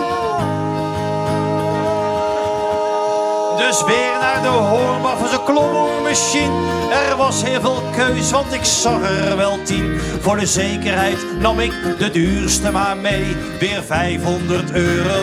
[3.67, 6.69] Dus weer naar de hoorbach van zijn klomhoormachine.
[7.09, 10.01] Er was heel veel keus, want ik zag er wel tien.
[10.21, 13.37] Voor de zekerheid nam ik de duurste maar mee.
[13.59, 15.21] Weer 500 euro.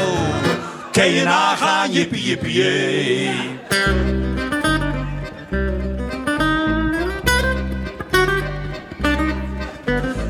[0.91, 3.29] Kun je nagaan, jippie jippie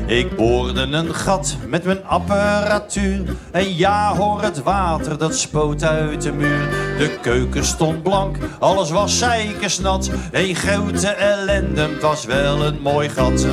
[0.08, 3.36] Ik boorde een gat met mijn apparatuur.
[3.52, 6.68] En ja hoor, het water dat spoot uit de muur.
[6.98, 10.10] De keuken stond blank, alles was zeikersnat.
[10.32, 13.46] Een grote ellende, was wel een mooi gat.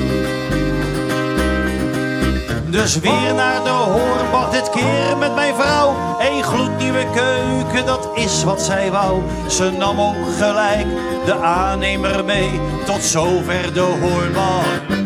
[2.69, 5.95] Dus weer naar de hoorbach, dit keer met mijn vrouw.
[6.19, 9.21] Een gloednieuwe keuken, dat is wat zij wou.
[9.49, 10.87] Ze nam ook gelijk
[11.25, 15.04] de aannemer mee, tot zover de hoorbach.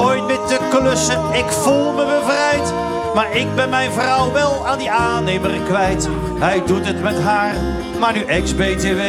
[0.00, 2.72] Nooit meer te klussen, ik voel me bevrijd.
[3.14, 6.08] Maar ik ben mijn vrouw wel aan die aannemer kwijt.
[6.38, 7.54] Hij doet het met haar,
[8.00, 9.00] maar nu ex-BTW.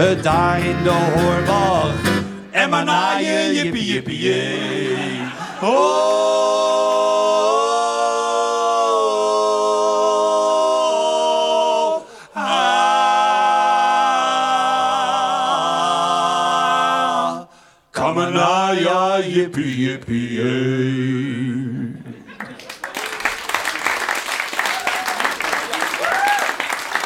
[0.00, 1.94] Het daar in de hoorbach.
[2.50, 4.34] En maar naaien, jippie jippie.
[5.62, 7.03] Oh,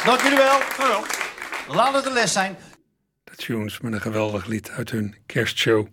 [0.05, 0.59] Dank jullie wel.
[1.69, 2.57] Laat het een les zijn.
[3.25, 5.87] De tunes met een geweldig lied uit hun kerstshow.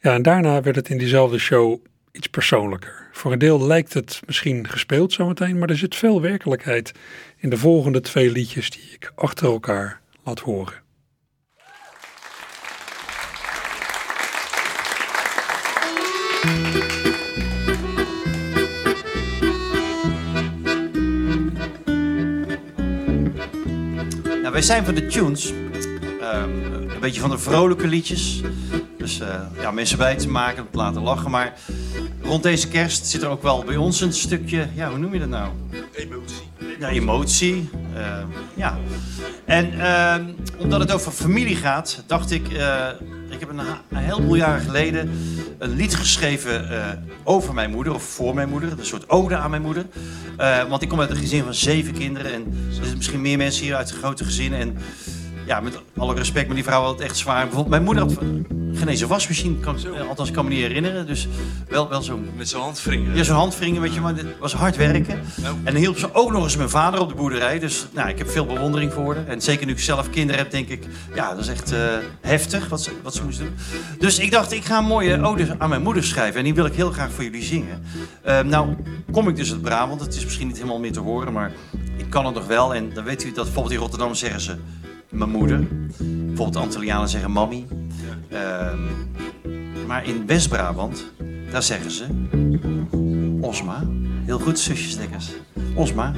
[0.00, 3.08] Ja, en daarna werd het in diezelfde show iets persoonlijker.
[3.12, 6.92] Voor een deel lijkt het misschien gespeeld zometeen, maar er zit veel werkelijkheid
[7.36, 10.87] in de volgende twee liedjes die ik achter elkaar laat horen.
[24.42, 25.52] Nou, wij zijn van de tunes.
[26.20, 28.42] Ehm, een beetje van de vrolijke liedjes.
[28.98, 31.30] Dus eh, ja, mensen bij te maken, te laten lachen.
[31.30, 31.54] Maar
[32.22, 35.18] rond deze kerst zit er ook wel bij ons een stukje, ja, hoe noem je
[35.18, 35.50] dat nou?
[35.92, 36.47] Emotie.
[36.78, 37.70] Ja, emotie.
[37.94, 38.22] eh,
[38.54, 38.78] ja.
[39.44, 40.24] En ehm,
[40.58, 42.88] omdat het over familie gaat, dacht ik, eh,
[43.30, 45.10] ik heb een, een heleboel jaren geleden
[45.58, 46.86] een lied geschreven eh,
[47.24, 48.72] over mijn moeder, of voor mijn moeder.
[48.78, 49.86] Een soort ode aan mijn moeder.
[50.68, 53.64] Want ik kom uit een gezin van zeven kinderen en er zitten misschien meer mensen
[53.64, 54.60] hier uit grote gezinnen.
[54.60, 54.76] En
[55.48, 57.42] ja, met alle respect, maar die vrouw had het echt zwaar.
[57.42, 58.12] Bijvoorbeeld, mijn moeder had
[58.78, 61.06] geen eens een wasmachine, kan, eh, althans kan me niet herinneren.
[61.06, 61.28] Dus
[61.68, 63.16] wel, wel zo'n Met zijn handvringen.
[63.16, 65.20] ja, zo'n handvringen, weet je, maar dit was hard werken.
[65.36, 65.56] Nou.
[65.64, 67.58] En dan hielp ze ook nog eens mijn vader op de boerderij.
[67.58, 69.26] Dus nou, ik heb veel bewondering voor haar.
[69.26, 70.84] En zeker nu ik zelf kinderen heb, denk ik,
[71.14, 71.80] ja, dat is echt eh,
[72.20, 73.54] heftig wat ze, wat ze moest doen.
[73.98, 76.38] Dus ik dacht, ik ga een mooie ode aan mijn moeder schrijven.
[76.38, 77.82] En die wil ik heel graag voor jullie zingen.
[78.22, 78.76] Eh, nou,
[79.12, 80.00] kom ik dus uit Brabant.
[80.00, 81.52] Het is misschien niet helemaal meer te horen, maar
[81.96, 82.74] ik kan het nog wel.
[82.74, 84.56] En dan weet u dat bijvoorbeeld in Rotterdam zeggen ze
[85.08, 85.66] mijn moeder.
[85.98, 87.66] Bijvoorbeeld Antillianen zeggen mammy.
[88.28, 88.78] Ehm,
[89.86, 91.04] maar in West-Brabant,
[91.50, 92.04] daar zeggen ze
[93.40, 93.82] Osma.
[94.24, 95.30] Heel goed, zusjes Dekkers.
[95.74, 96.12] Osma.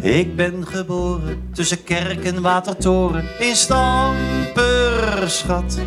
[0.00, 5.78] Ik ben geboren tussen kerk en watertoren in Stamperschat.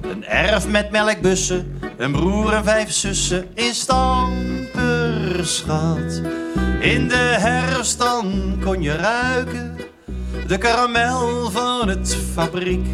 [0.00, 6.22] Een erf met melkbussen, een broer en vijf zussen in Stamperschat.
[6.80, 9.76] In de herfst dan kon je ruiken
[10.46, 12.86] de karamel van het fabriek.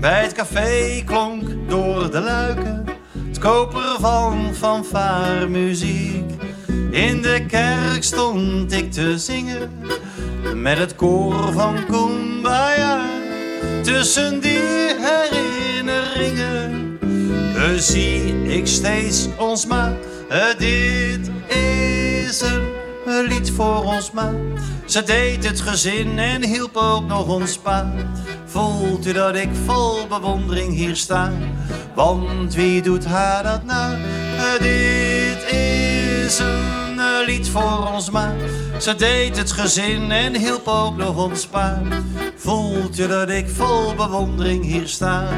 [0.00, 2.84] Bij het café klonk door de luiken
[3.28, 6.30] het koper van fanfaremuziek.
[6.90, 9.70] In de kerk stond ik te zingen
[10.54, 13.00] met het koor van Kumbaya.
[13.82, 16.98] Tussen die herinneringen
[17.76, 19.92] zie ik steeds ons ma.
[20.28, 22.65] Eh, Dit is een
[23.06, 24.32] lied voor ons ma.
[24.86, 27.92] Ze deed het gezin en hielp ook nog ons pa.
[28.46, 31.32] Voelt u dat ik vol bewondering hier sta?
[31.94, 33.96] Want wie doet haar dat nou?
[34.36, 38.34] Eh, Dit is een eh, lied voor ons ma.
[38.80, 41.82] Ze deed het gezin en hielp ook nog ons pa.
[42.36, 45.28] Voelt u dat ik vol bewondering hier sta?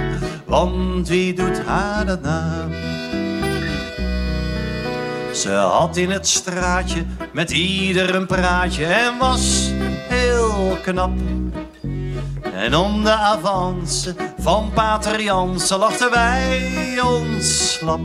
[0.46, 2.72] Want wie doet haar dat nou?
[5.38, 9.70] Ze had in het straatje met ieder een praatje en was
[10.08, 11.18] heel knap.
[12.54, 18.00] En om de avance van Pater Jansen lachten wij ons slap.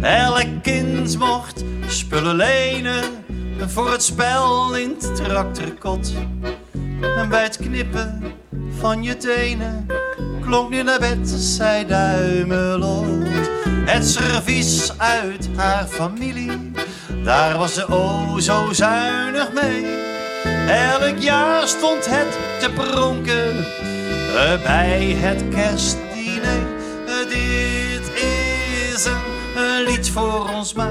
[0.00, 3.04] Elk kind mocht spullen lenen
[3.66, 6.12] voor het spel in het trakterkot.
[7.16, 8.22] En bij het knippen
[8.78, 9.86] van je tenen
[10.40, 13.65] klonk nu naar bed, zei Duimelot.
[13.86, 16.72] Het servies uit haar familie,
[17.24, 19.84] daar was ze oh zo zuinig mee.
[20.68, 26.60] Elk jaar stond het te pronken eh, bij het kerstdiner.
[27.06, 30.90] Eh, Dit is een, een lied voor ons ma.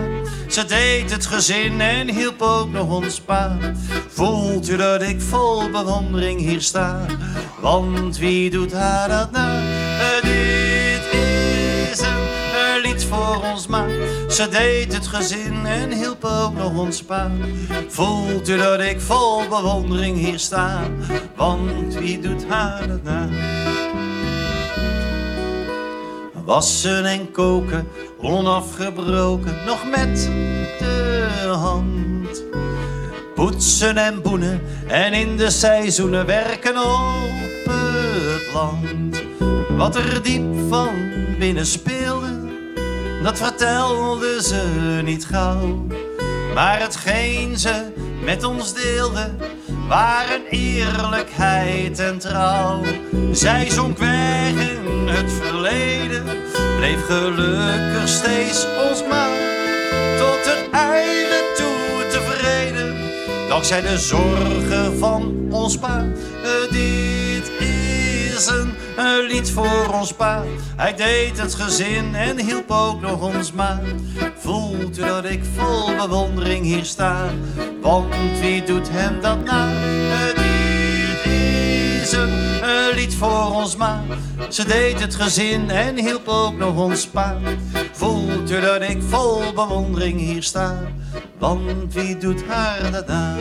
[0.49, 3.57] Ze deed het gezin en hielp ook nog ons pa.
[4.07, 7.05] Voelt u dat ik vol bewondering hier sta?
[7.61, 9.59] Want wie doet haar dat nou?
[13.15, 13.85] Voor ons ma.
[14.29, 17.31] Ze deed het gezin en hielp ook nog ons pa.
[17.87, 20.81] Voelt u dat ik vol bewondering hier sta?
[21.35, 23.29] Want wie doet haar dat nou?
[26.45, 27.87] Wassen en koken,
[28.21, 30.29] onafgebroken, nog met
[30.79, 32.43] de hand.
[33.35, 39.23] Poetsen en boenen en in de seizoenen werken op het land.
[39.69, 40.93] Wat er diep van
[41.39, 42.44] binnen speelde,
[43.25, 44.61] dat vertelde ze
[45.03, 45.85] niet gauw.
[46.53, 49.29] Maar hetgeen ze met ons deelde,
[49.87, 52.81] waren eerlijkheid en trouw.
[53.31, 56.23] Zij zonk weg in het verleden,
[56.77, 59.27] bleef gelukkig steeds ons ma.
[60.17, 62.95] Tot het einde toe tevreden,
[63.49, 66.05] dankzij de zorgen van ons pa.
[66.43, 66.71] Eh,
[68.47, 68.73] Een,
[69.27, 70.43] lied voor ons pa.
[70.75, 73.81] Hij deed het gezin en hielp ook nog ons ma.
[74.37, 77.29] Voelt u dat ik vol bewondering hier sta?
[77.81, 79.69] Want wie doet hem dat na?
[80.35, 81.31] Dit
[82.01, 84.03] is een, een lied voor ons ma.
[84.49, 87.37] Ze deed het gezin en hielp ook nog ons pa.
[87.91, 90.77] Voelt u dat ik vol bewondering hier sta?
[91.37, 93.35] Want wie doet haar dat na?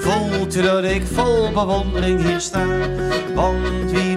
[0.00, 2.66] Voelt u dat ik vol bewondering hier sta?
[3.34, 4.11] Want wie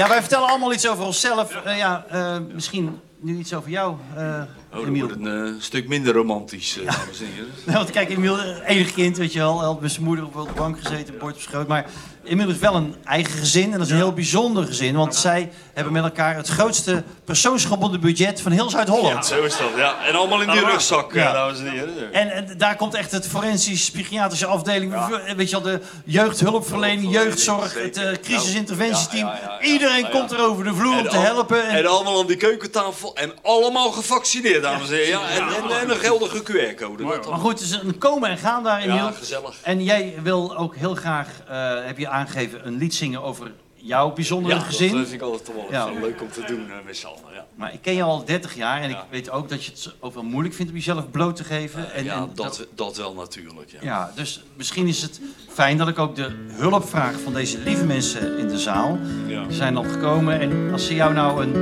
[0.00, 1.54] Ja, wij vertellen allemaal iets over onszelf.
[1.54, 4.42] Eh, ja, eh, misschien nu iets over jou, eh
[4.74, 7.48] Oh, dan wordt het een eh, stuk minder romantisch, eh, dames en heren.
[7.66, 9.58] Nou, want kijk, Emiel, enig kind, weet je wel.
[9.58, 11.66] Hij had met zijn moeder op de bank gezeten, bord op schoot.
[11.68, 11.86] Maar
[12.24, 13.64] Emiel heeft wel een eigen gezin.
[13.64, 14.94] En dat is een heel bijzonder gezin.
[14.96, 19.26] Want zij hebben met elkaar het grootste persoonsgebonden budget van heel Ja, Zuid-Holland.
[19.26, 19.68] zo is dat.
[19.76, 20.06] Ja.
[20.06, 21.26] En allemaal in die rugzak, Ja.
[21.26, 22.12] eh, dames en heren.
[22.12, 24.94] En, en daar komt echt het forensisch-psychiatrische afdeling.
[25.36, 29.26] Weet je wel, de jeugdhulpverlening, jeugdzorg, het eh, crisisinterventieteam.
[29.26, 29.66] Ja, ja, ja, ja.
[29.66, 30.18] Iedereen Ja, ja.
[30.18, 31.68] komt er over de vloer om te al- helpen.
[31.68, 33.16] En, En allemaal aan die keukentafel.
[33.16, 35.08] En allemaal gevaccineerd, dames en heren.
[35.10, 37.02] Ja, en, en, en een geldige QR-code.
[37.02, 38.94] Maar goed, het is een komen en gaan daar, Emiel.
[38.96, 39.56] Ja, gezellig.
[39.62, 44.12] En jij wil ook heel graag, eh, heb je aangegeven, een lied zingen over jouw
[44.12, 44.88] bijzondere Ja, gezin.
[44.96, 45.90] dat vind ik altijd wel Ja.
[46.00, 47.18] leuk om te doen eh, met z'n allen.
[47.34, 48.96] Ja, Maar ik ken je al 30 jaar en Ja.
[48.96, 51.92] ik weet ook dat je het ook wel moeilijk vindt om jezelf bloot te geven.
[51.92, 53.70] en, ja en dat, dat wel natuurlijk.
[53.70, 53.78] Ja.
[53.82, 57.84] ja, dus misschien is het fijn dat ik ook de hulp vraag van deze lieve
[57.84, 58.98] mensen in de zaal.
[59.26, 59.44] Ja.
[59.44, 61.54] Die zijn al gekomen en als ze jou nou een,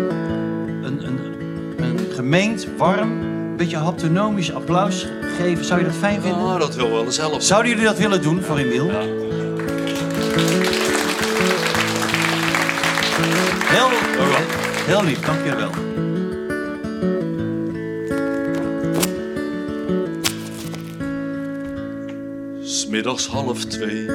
[0.84, 1.36] een, een
[2.18, 6.40] gemeend, warm, beetje haptonomisch applaus geven, zou je dat fijn vinden?
[6.40, 7.42] Ah, dat wil wel helpen.
[7.42, 8.86] Zouden jullie dat willen doen voor Emiel?
[8.86, 9.00] Ja.
[13.64, 13.88] Heel,
[14.86, 15.70] heel lief, dank je wel.
[22.62, 24.06] Smiddags half twee.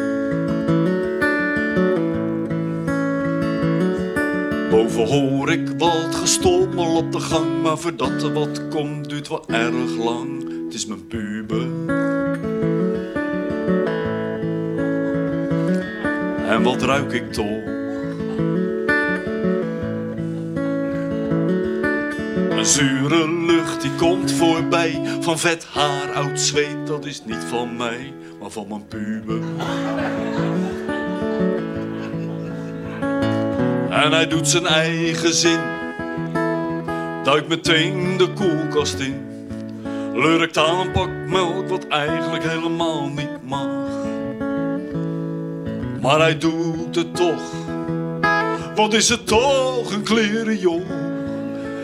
[4.83, 9.43] Boven hoor ik wat gestommel op de gang, maar voordat er wat komt duurt wel
[9.47, 10.43] erg lang.
[10.65, 11.67] Het is mijn puber.
[16.47, 17.65] En wat ruik ik toch?
[22.49, 27.75] Een zure lucht die komt voorbij Van vet haar, oud zweet Dat is niet van
[27.75, 29.39] mij, maar van mijn puber
[34.03, 35.59] En hij doet zijn eigen zin.
[37.23, 39.25] Duikt meteen de koelkast in.
[40.13, 43.67] Lurkt aan een Wat eigenlijk helemaal niet mag.
[46.01, 47.41] Maar hij doet het toch.
[48.75, 50.03] Wat is het toch een
[50.57, 50.85] jong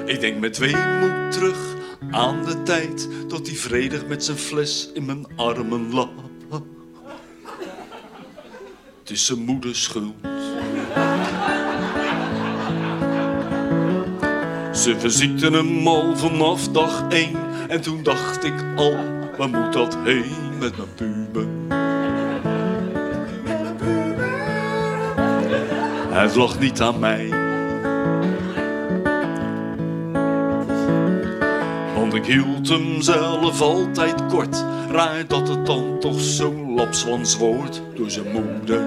[0.09, 1.75] ik denk met weemoed terug
[2.11, 6.09] aan de tijd dat hij vredig met zijn fles in mijn armen lag.
[8.99, 10.28] Het is zijn moeders schuld.
[14.79, 17.35] Ze verziekten hem al vanaf dag één
[17.67, 18.95] en toen dacht ik al,
[19.37, 21.47] waar moet dat heen met mijn puber?
[26.09, 27.29] Het lag niet aan mij.
[31.95, 34.65] Want ik hield hem zelf altijd kort.
[34.91, 38.81] Raar dat het dan toch zo'n lapswans wordt door zijn moeder.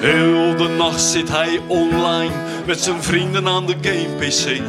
[0.00, 2.34] Heel de nacht zit hij online
[2.66, 4.60] met zijn vrienden aan de game-pc.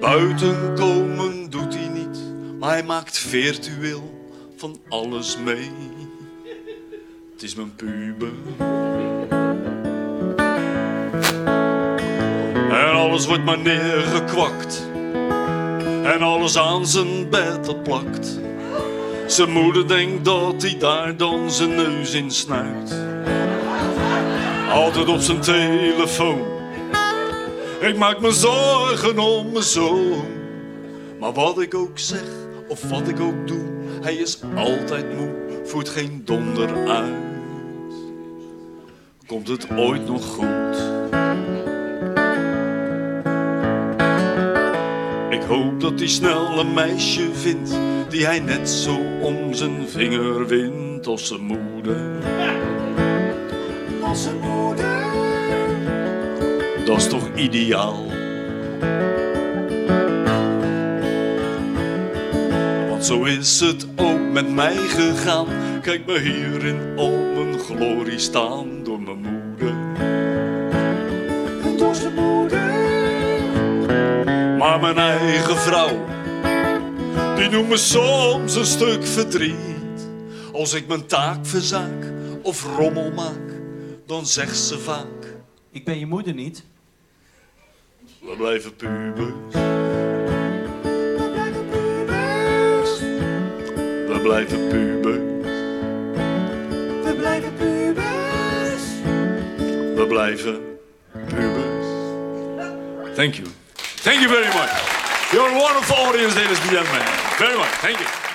[0.00, 2.18] Buiten komen doet hij niet,
[2.58, 5.70] maar hij maakt virtueel van alles mee.
[7.32, 8.32] Het is mijn puber.
[12.70, 14.82] En alles wordt maar neergekwakt.
[16.04, 18.40] En alles aan zijn bed dat plakt.
[19.26, 23.00] Zijn moeder denkt dat hij daar dan zijn neus in snuit.
[24.72, 26.40] Altijd op zijn telefoon.
[27.80, 30.24] Ik maak me zorgen om mijn zoon.
[31.20, 32.24] Maar wat ik ook zeg,
[32.68, 33.64] of wat ik ook doe,
[34.02, 35.30] hij is altijd moe,
[35.64, 37.14] voert geen donder uit.
[39.26, 40.76] Komt het ooit nog goed?
[45.30, 47.70] Ik hoop dat hij snel een meisje vindt
[48.08, 52.10] die hij net zo om zijn vinger wint als zijn moeder.
[54.12, 55.04] Als zijn moeder.
[56.84, 58.06] Dat is toch ideaal?
[62.88, 65.46] Want zo is het ook met mij gegaan.
[65.82, 69.74] Kijk me hier in al mijn glorie staan door mijn moeder.
[71.76, 72.70] Door zijn moeder.
[74.58, 76.04] Maar mijn eigen vrouw,
[77.36, 80.08] die noemt me soms een stuk verdriet.
[80.52, 83.51] Als ik mijn taak verzaak of rommel maak,
[84.12, 85.36] dan zegt ze vaak.
[85.70, 86.64] Ik ben je moeder niet.
[88.20, 89.54] We blijven pubers.
[94.06, 95.20] We blijven pubers.
[97.04, 98.82] We blijven pubers.
[99.94, 100.78] We blijven
[101.28, 101.86] pubers.
[103.14, 103.48] Thank you.
[104.02, 104.72] Thank you very much.
[105.30, 107.06] You're a wonderful audience, ladies and gentlemen.
[107.38, 107.80] Very much.
[107.80, 108.31] Thank you.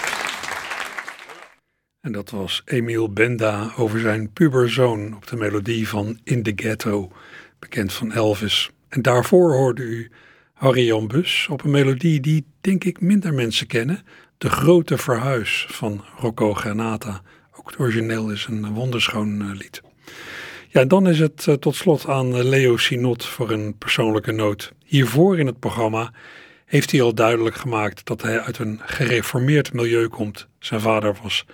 [2.08, 7.12] En dat was Emiel Benda over zijn puberzoon op de melodie van In the Ghetto,
[7.60, 8.70] bekend van Elvis.
[8.89, 10.12] En daarvoor hoorde u
[10.53, 14.03] Harry Bus op een melodie die denk ik minder mensen kennen.
[14.38, 17.22] De Grote Verhuis van Rocco Granata.
[17.53, 19.82] Ook het origineel is een wonderschoon eh, lied.
[20.68, 24.74] Ja, dan is het eh, tot slot aan eh, Leo Sinot voor een persoonlijke noot.
[24.86, 26.14] Hiervoor in het programma
[26.66, 30.47] heeft hij al duidelijk gemaakt dat hij uit een gereformeerd milieu komt.
[30.60, 31.45] Zijn vader was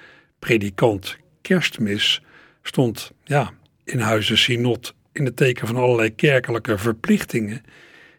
[0.43, 1.17] predikant.
[1.41, 2.21] Kerstmis
[2.61, 3.51] stond ja,
[3.83, 7.61] in huizen Sinot in het teken van allerlei kerkelijke verplichtingen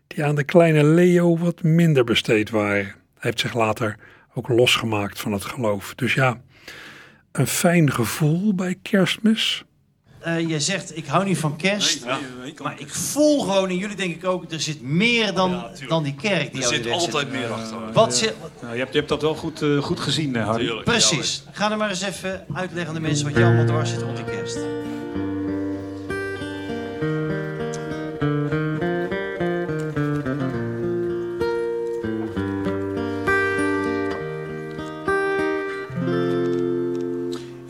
[0.06, 2.84] die aan de kleine Leo wat minder besteed waren.
[2.84, 3.96] Hij heeft zich later
[4.34, 5.94] ook losgemaakt van het geloof.
[5.94, 6.40] Dus ja,
[7.32, 9.64] een fijn gevoel bij kerstmis.
[10.24, 12.04] Eh, jij zegt, ik hou niet van kerst.
[12.62, 16.14] Maar ik voel gewoon, en jullie denk ik ook, er zit meer dan, dan die
[16.14, 16.52] kerk.
[16.52, 17.92] Die Er zit altijd meer achter.
[17.92, 20.64] Wat zit, Nou, je, hebt, je hebt dat wel goed, eh, goed gezien, eh, Harry.
[20.64, 20.84] Tuurlijk.
[20.84, 21.42] precies.
[21.52, 24.16] Ga er maar eens even uitleggen aan de mensen wat je allemaal dwars zit rond
[24.16, 24.58] die kerst.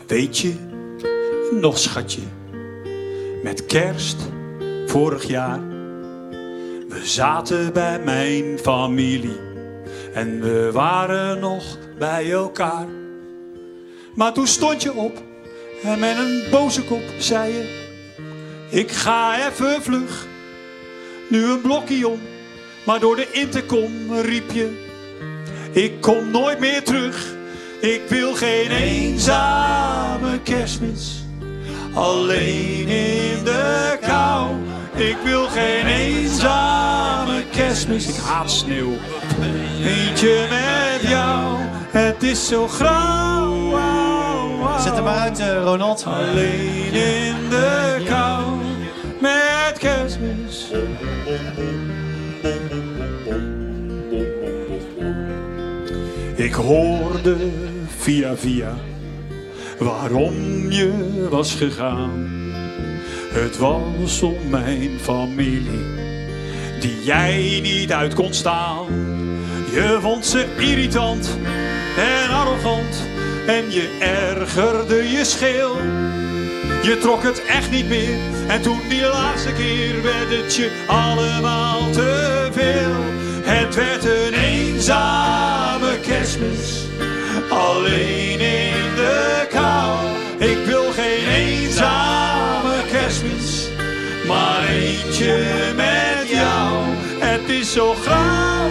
[0.07, 0.55] Weet je,
[1.61, 2.21] nog schatje,
[3.45, 4.17] met kerst
[4.85, 5.59] vorig jaar.
[6.89, 9.39] We zaten bij mijn familie
[10.13, 12.87] en we waren nog bij elkaar.
[14.15, 15.23] Maar toen stond je op
[15.83, 17.87] en met een boze kop zei je:
[18.69, 20.27] Ik ga even vlug,
[21.29, 22.19] nu een blokje om.
[22.85, 24.83] Maar door de intercom riep je:
[25.71, 27.35] Ik kom nooit meer terug.
[27.81, 31.24] Ik wil geen eenzame kerstmis,
[31.95, 34.55] alleen in de kou.
[34.95, 38.93] Ik wil geen eenzame kerstmis, ik haat sneeuw.
[39.83, 41.57] Eentje met jou,
[41.89, 43.79] het is zo grauw.
[44.79, 46.05] Zet hem maar uit, eh, Ronald.
[46.07, 48.43] Alleen in de kou,
[49.19, 50.71] met kerstmis.
[56.35, 57.35] Ik hoorde
[57.97, 58.75] via via
[59.77, 62.33] waarom je was gegaan.
[63.31, 65.85] Het was om mijn familie,
[66.79, 68.85] die jij niet uit kon staan.
[69.71, 71.37] Je vond ze irritant
[71.97, 73.03] en arrogant
[73.47, 75.75] en je ergerde je scheel.
[76.83, 78.17] Je trok het echt niet meer
[78.47, 83.03] en toen die laatste keer werd het je allemaal te veel.
[83.43, 86.85] Het werd een eenzame kerstmis,
[87.49, 89.97] alleen in de kou.
[90.37, 93.69] Ik wil geen eenzame kerstmis,
[94.27, 96.83] maar eentje met jou.
[97.19, 98.65] Het is zo grauw.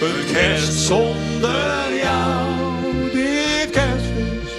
[0.00, 2.46] Een kerst zonder jou,
[3.12, 4.50] dit kerstmis.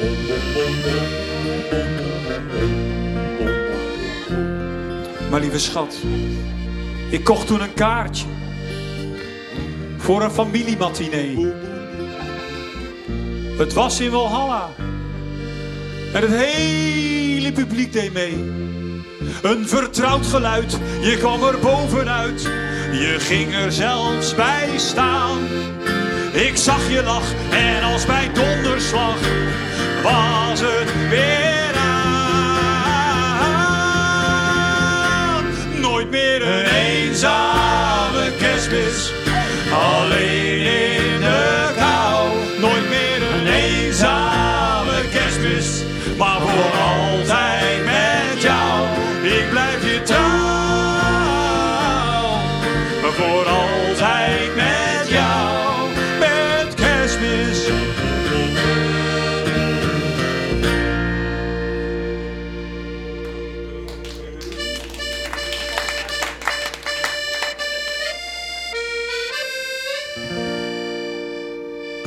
[5.29, 5.95] Maar lieve schat,
[7.09, 8.25] ik kocht toen een kaartje
[9.97, 11.53] voor een familiematinee.
[13.57, 14.69] Het was in Walhalla
[16.13, 18.33] en het hele publiek deed mee.
[19.41, 22.41] Een vertrouwd geluid, je kwam er bovenuit,
[22.91, 25.37] je ging er zelfs bij staan.
[26.31, 29.17] Ik zag je lach en als bij donderslag
[30.03, 32.25] was het weer aan.
[35.81, 39.11] Nooit meer een eenzame kerstmis,
[39.71, 41.10] alleen in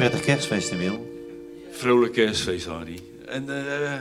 [0.04, 1.06] Prettig kerstfeest, Emil.
[1.70, 2.98] Vrolijk kerstfeest, Hardy.
[3.26, 4.00] En eh, eh,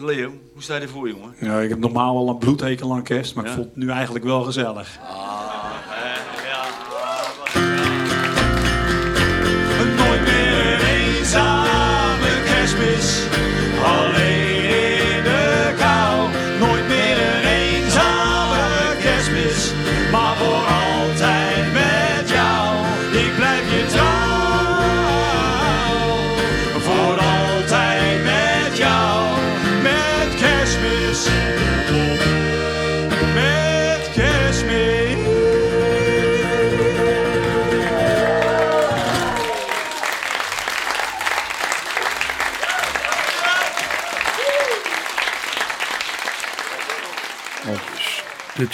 [0.00, 1.34] Leo, hoe sta je ervoor, jongen?
[1.40, 3.50] Ja, ik heb normaal wel een bloedhekel aan kerst, maar Ja?
[3.50, 4.98] ik vond het nu eigenlijk wel gezellig.
[5.00, 5.63] Nooit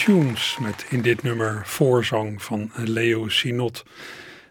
[0.05, 3.85] tunes met in dit nummer voorzang van Leo Sinot.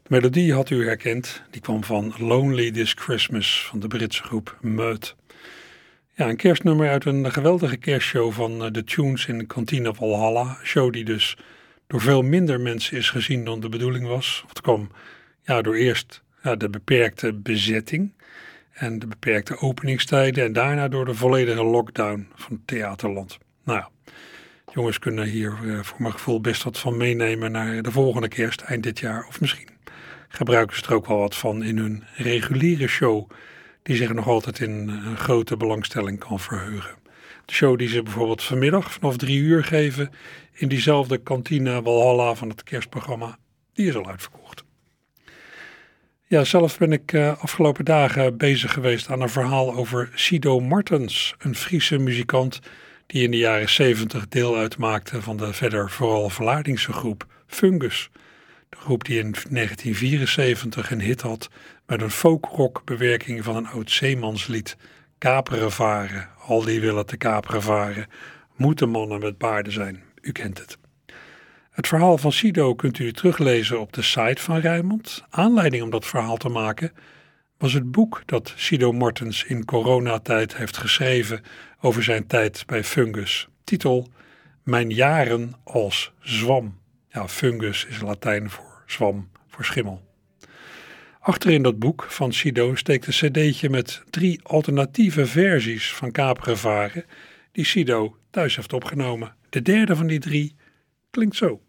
[0.04, 4.58] De melodie had u herkend, die kwam van Lonely This Christmas van de Britse groep
[4.62, 5.16] Meut.
[6.16, 10.58] Ja, een kerstnummer uit een geweldige kerstshow van eh, de tunes in de kantine Valhalla.
[10.64, 11.38] Show die dus
[11.88, 14.43] door veel minder mensen is gezien dan de bedoeling was.
[14.47, 14.91] Het kwam
[15.41, 18.14] ja, door eerst ja, de beperkte bezetting
[18.72, 23.38] en de beperkte openingstijden en daarna door de volledige lockdown van het theaterland.
[23.64, 23.84] Nou
[24.74, 28.61] jongens kunnen hier eh, voor mijn gevoel best wat van meenemen naar de volgende kerst
[28.61, 29.26] eind dit jaar.
[29.28, 29.70] Of misschien
[30.28, 33.30] gebruiken ze er ook wel wat van in hun reguliere show,
[33.84, 36.95] die zich nog altijd in eh, grote belangstelling kan verheugen.
[37.45, 40.09] De show die ze bijvoorbeeld vanmiddag vanaf drie uur geven
[40.53, 43.38] in diezelfde kantine Walhalla van het kerstprogramma,
[43.74, 44.63] die is al uitverkocht.
[46.26, 51.36] Ja, zelf ben ik eh, afgelopen dagen bezig geweest aan een verhaal over Sido Martens,
[51.38, 52.59] een Friese muzikant
[53.12, 58.10] die in de jaren 70 deel uitmaakte van de verder vooral Vlaardingse groep Fungus.
[58.70, 61.49] De groep die in 1974 een hit had
[61.86, 64.78] met een folkrock bewerking van een oud zeemanslied.
[65.18, 68.07] Kaperen varen, al die willen te kaperen varen,
[68.55, 70.03] moeten mannen met baarden zijn.
[70.22, 70.78] U kent het.
[71.72, 75.24] Het verhaal van Sido kunt u teruglezen op de site van Rijnmond.
[75.30, 76.91] Aanleiding om dat verhaal te maken
[77.60, 81.41] was het boek dat Sido Martens in coronatijd heeft geschreven
[81.82, 83.47] over zijn tijd bij Fungus.
[83.64, 84.07] Titel
[84.64, 86.78] Mijn jaren als zwam.
[87.10, 90.01] Ja, fungus is Latijn voor zwam, voor schimmel.
[91.20, 97.05] Achterin dat boek van Sido steekt een cd'tje met drie alternatieve versies van Kapergevaren
[97.51, 99.36] die Sido thuis heeft opgenomen.
[99.49, 100.55] De derde van die drie
[101.10, 101.62] klinkt zo.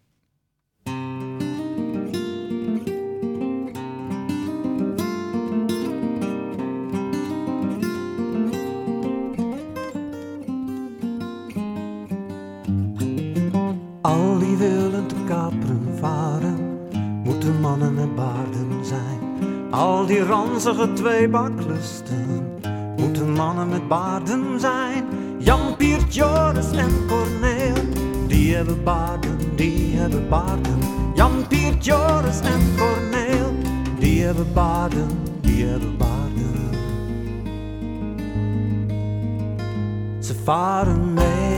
[19.81, 22.59] Al die ranzige tweebaklusten,
[22.97, 25.05] moeten mannen met baarden zijn.
[25.37, 27.73] Jan, Piert, Joris en Corneel,
[28.27, 30.79] die hebben baarden, die hebben baarden.
[31.15, 33.53] Jan, Piert, Joris en Corneel,
[33.99, 35.07] die hebben baarden,
[35.41, 36.69] die hebben baarden.
[40.19, 41.50] Ze varen mee.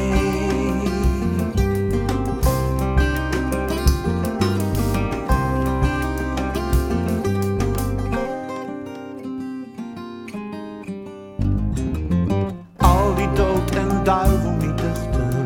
[14.04, 15.46] Duivel die duchten,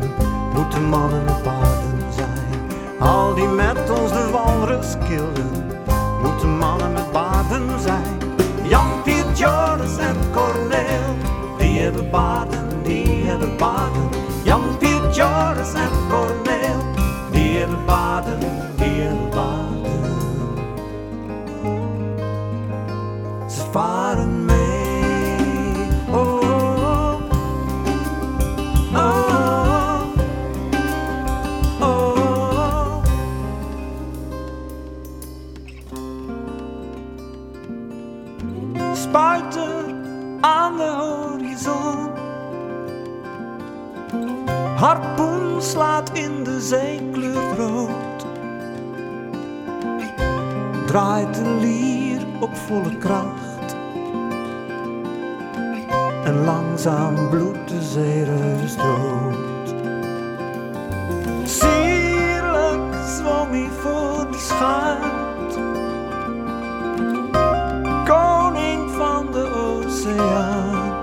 [0.54, 2.70] moeten mannen met paarden zijn.
[3.00, 5.72] Al die met ons de walrus kilden,
[6.24, 8.18] moeten mannen met baarden zijn.
[8.64, 11.16] Jan, Piet, Joris en Corneel,
[11.58, 14.10] die hebben baarden, die hebben baarden.
[14.44, 14.97] Jan, Piet,
[45.78, 48.26] slaat in de zee kleurt rood.
[50.86, 53.76] Draait de lier op volle kracht.
[56.24, 59.76] En langzaam bloedt de zeereus dood.
[61.44, 65.54] Sierlijk zwom hij voor de schuit.
[68.06, 70.96] Koning van de oceaan.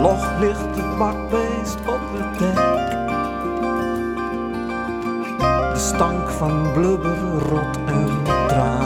[0.00, 1.61] Log ligt het bakbeest
[5.92, 8.08] stank van blubber, rot en
[8.48, 8.81] traan.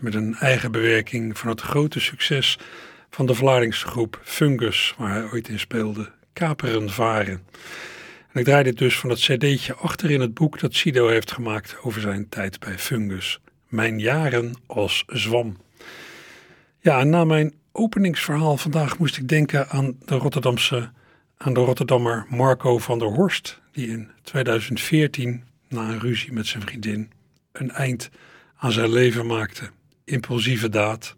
[0.00, 2.58] Met een eigen bewerking van het grote succes
[3.10, 7.42] van de Vlaardingse groep Fungus, waar hij ooit in speelde, Kaperen Varen.
[8.32, 11.32] En ik draai dit dus van het cd'tje achter in het boek dat Sido heeft
[11.32, 13.40] gemaakt over zijn tijd bij Fungus.
[13.68, 15.56] Mijn jaren als zwam.
[16.80, 20.90] Ja, en na mijn openingsverhaal vandaag moest ik denken aan de Rotterdamse,
[21.36, 26.62] aan de Rotterdammer Marco van der Horst, die in 2014, na een ruzie met zijn
[26.62, 27.10] vriendin,
[27.52, 28.10] een eind
[28.64, 29.70] aan zijn leven maakte.
[30.04, 31.16] Impulsieve daad.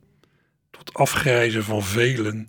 [0.70, 2.48] Tot afgrijzen van velen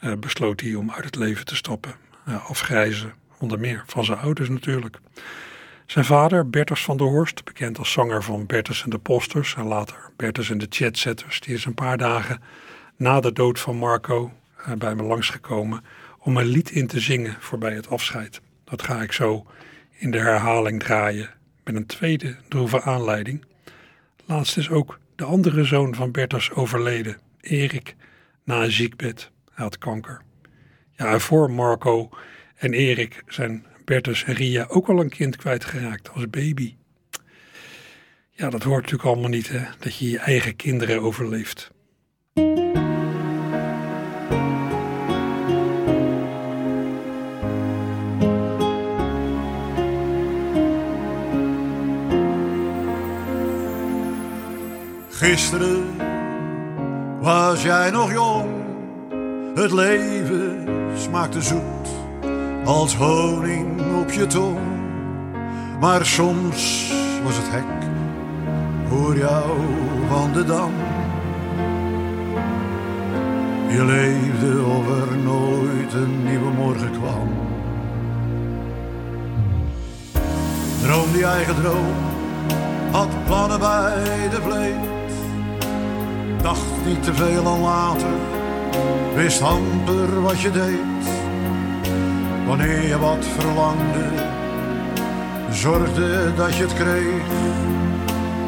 [0.00, 1.94] eh, besloot hij om uit het leven te stappen.
[2.26, 4.98] Ja, afgrijzen, onder meer van zijn ouders natuurlijk.
[5.86, 9.64] Zijn vader, Bertus van der Horst, bekend als zanger van Bertus en de Posters en
[9.64, 12.42] later Bertus en de Chatsetters, die is een paar dagen
[12.96, 15.84] na de dood van Marco eh, bij me langsgekomen
[16.18, 18.40] om een lied in te zingen voorbij het afscheid.
[18.64, 19.46] Dat ga ik zo
[19.90, 21.30] in de herhaling draaien
[21.64, 23.48] met een tweede droeve aanleiding.
[24.30, 27.96] Laatst is ook de andere zoon van Bertus overleden, Erik,
[28.44, 29.30] na een ziekbed.
[29.52, 30.22] Hij had kanker.
[30.92, 32.08] Ja, voor Marco
[32.56, 36.74] en Erik zijn Bertus en Ria ook al een kind kwijtgeraakt als baby.
[38.30, 41.70] Ja, dat hoort natuurlijk allemaal niet, hè, dat je je eigen kinderen overleeft.
[55.20, 55.96] Gisteren
[57.20, 58.48] was jij nog jong,
[59.54, 60.66] het leven
[60.96, 61.88] smaakte zoet
[62.64, 64.58] als honing op je tong.
[65.80, 66.92] Maar soms
[67.24, 67.90] was het hek
[68.88, 69.58] voor jou
[70.08, 70.72] van de dam.
[73.68, 77.28] Je leefde of er nooit een nieuwe morgen kwam.
[80.82, 81.94] Droom die eigen droom,
[82.90, 84.99] had plannen bij de vleet.
[86.42, 88.14] Dacht niet te veel aan later,
[89.14, 91.08] wist amper wat je deed.
[92.46, 94.04] Wanneer je wat verlangde,
[95.50, 97.22] zorgde dat je het kreeg.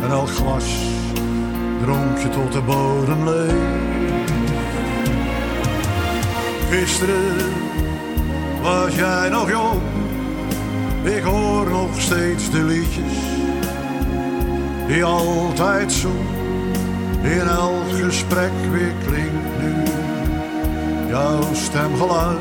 [0.03, 0.65] En elk glas
[1.83, 3.81] dronk je tot de bodem leeg.
[6.71, 7.53] Gisteren
[8.63, 9.81] was jij nog jong,
[11.03, 13.19] ik hoor nog steeds de liedjes
[14.87, 16.42] die altijd zong.
[17.23, 19.73] In elk gesprek weer klinkt nu
[21.09, 22.39] jouw stemgeluid.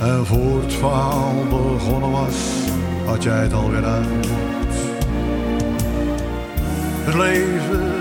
[0.00, 0.80] En voor het
[1.48, 2.36] begonnen was,
[3.06, 4.26] had jij het alweer uit.
[7.04, 7.92] Het leven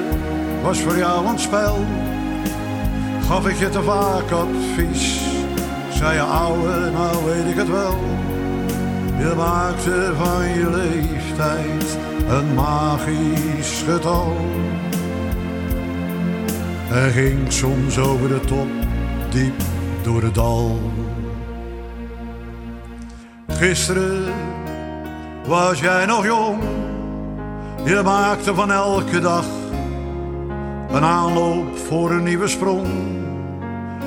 [0.61, 1.77] was voor jou een spel,
[3.27, 5.21] gaf ik je te vaak advies.
[5.91, 7.99] Zei je ouwe, nou weet ik het wel.
[9.17, 11.97] Je maakte van je leeftijd
[12.29, 14.35] een magisch getal.
[16.91, 18.67] Er ging soms over de top,
[19.29, 19.61] diep
[20.03, 20.79] door het dal.
[23.47, 24.33] Gisteren
[25.45, 26.61] was jij nog jong,
[27.83, 29.45] je maakte van elke dag
[30.91, 32.87] een aanloop voor een nieuwe sprong.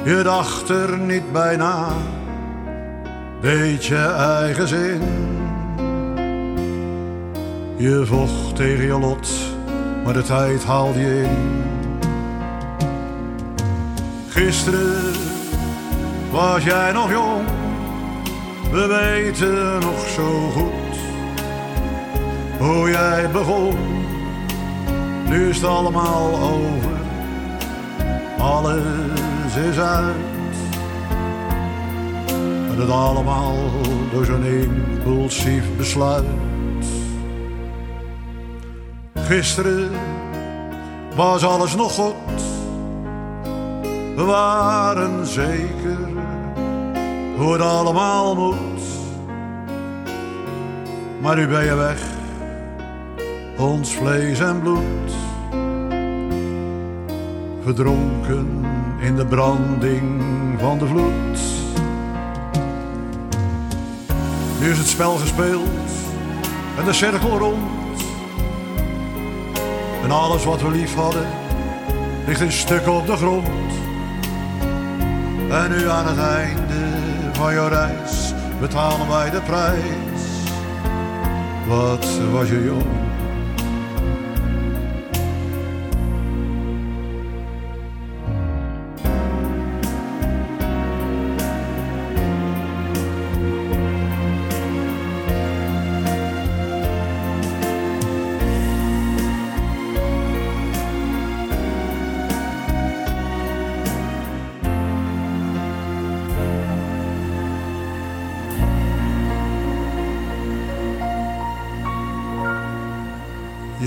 [0.05, 1.89] Je dacht er niet bij na,
[3.43, 5.03] eigen zin.
[7.79, 9.29] Je vocht tegen je lot,
[10.05, 11.63] maar de tijd haalde je in.
[14.29, 15.13] Gisteren
[16.31, 17.47] was jij nog jong,
[18.71, 20.99] we weten nog zo goed
[22.59, 23.75] hoe jij begon.
[25.29, 26.99] Nu is het allemaal over,
[28.39, 30.17] alles is uit.
[32.71, 33.57] En het allemaal
[34.13, 36.46] door zo'n impulsief besluit.
[39.27, 39.91] Gisteren
[41.15, 42.43] was alles nog goed.
[44.17, 45.99] We waren zeker
[47.37, 48.83] hoe het allemaal moet.
[51.21, 52.03] Maar nu ben je weg,
[53.59, 55.13] ons vlees en bloed.
[57.63, 58.65] Verdronken
[59.01, 60.23] in de branding
[60.59, 61.41] van de vloed.
[64.61, 65.69] Nu is het spel gespeeld
[66.79, 67.86] en de cirkel rond.
[70.07, 71.27] En alles wat we lief hadden,
[72.27, 73.49] ligt een stuk op de grond.
[75.51, 76.75] En nu aan het einde
[77.33, 80.23] van je reis betalen wij de prijs.
[81.67, 83.06] Wat was je jong?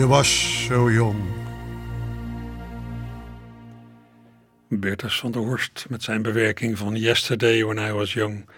[0.10, 1.20] Was zo jong.
[4.70, 8.50] Bertus van der Horst met zijn bewerking van Yesterday When I Was Young.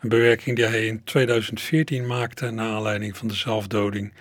[0.00, 4.12] Een bewerking die hij in 2014 maakte na aanleiding van de zelfdoding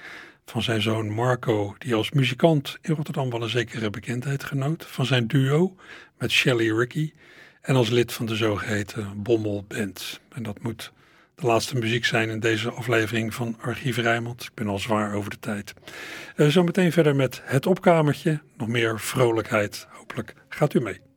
[0.45, 5.05] van zijn zoon Marco, die als muzikant in Rotterdam wel een zekere bekendheid genoot, van
[5.05, 5.75] zijn duo
[6.17, 7.13] met Shelley Ricky
[7.61, 10.19] en als lid van de zogeheten Bommel Band.
[10.29, 10.91] En dat moet
[11.35, 14.43] de laatste muziek zijn in deze aflevering van Archief Rijmond.
[14.43, 15.73] Ik ben al zwaar over de tijd.
[16.35, 18.41] Uh, zometeen verder met Het Opkamertje.
[18.57, 19.87] Nog meer vrolijkheid.
[19.89, 21.12] Hopelijk gaat u mee.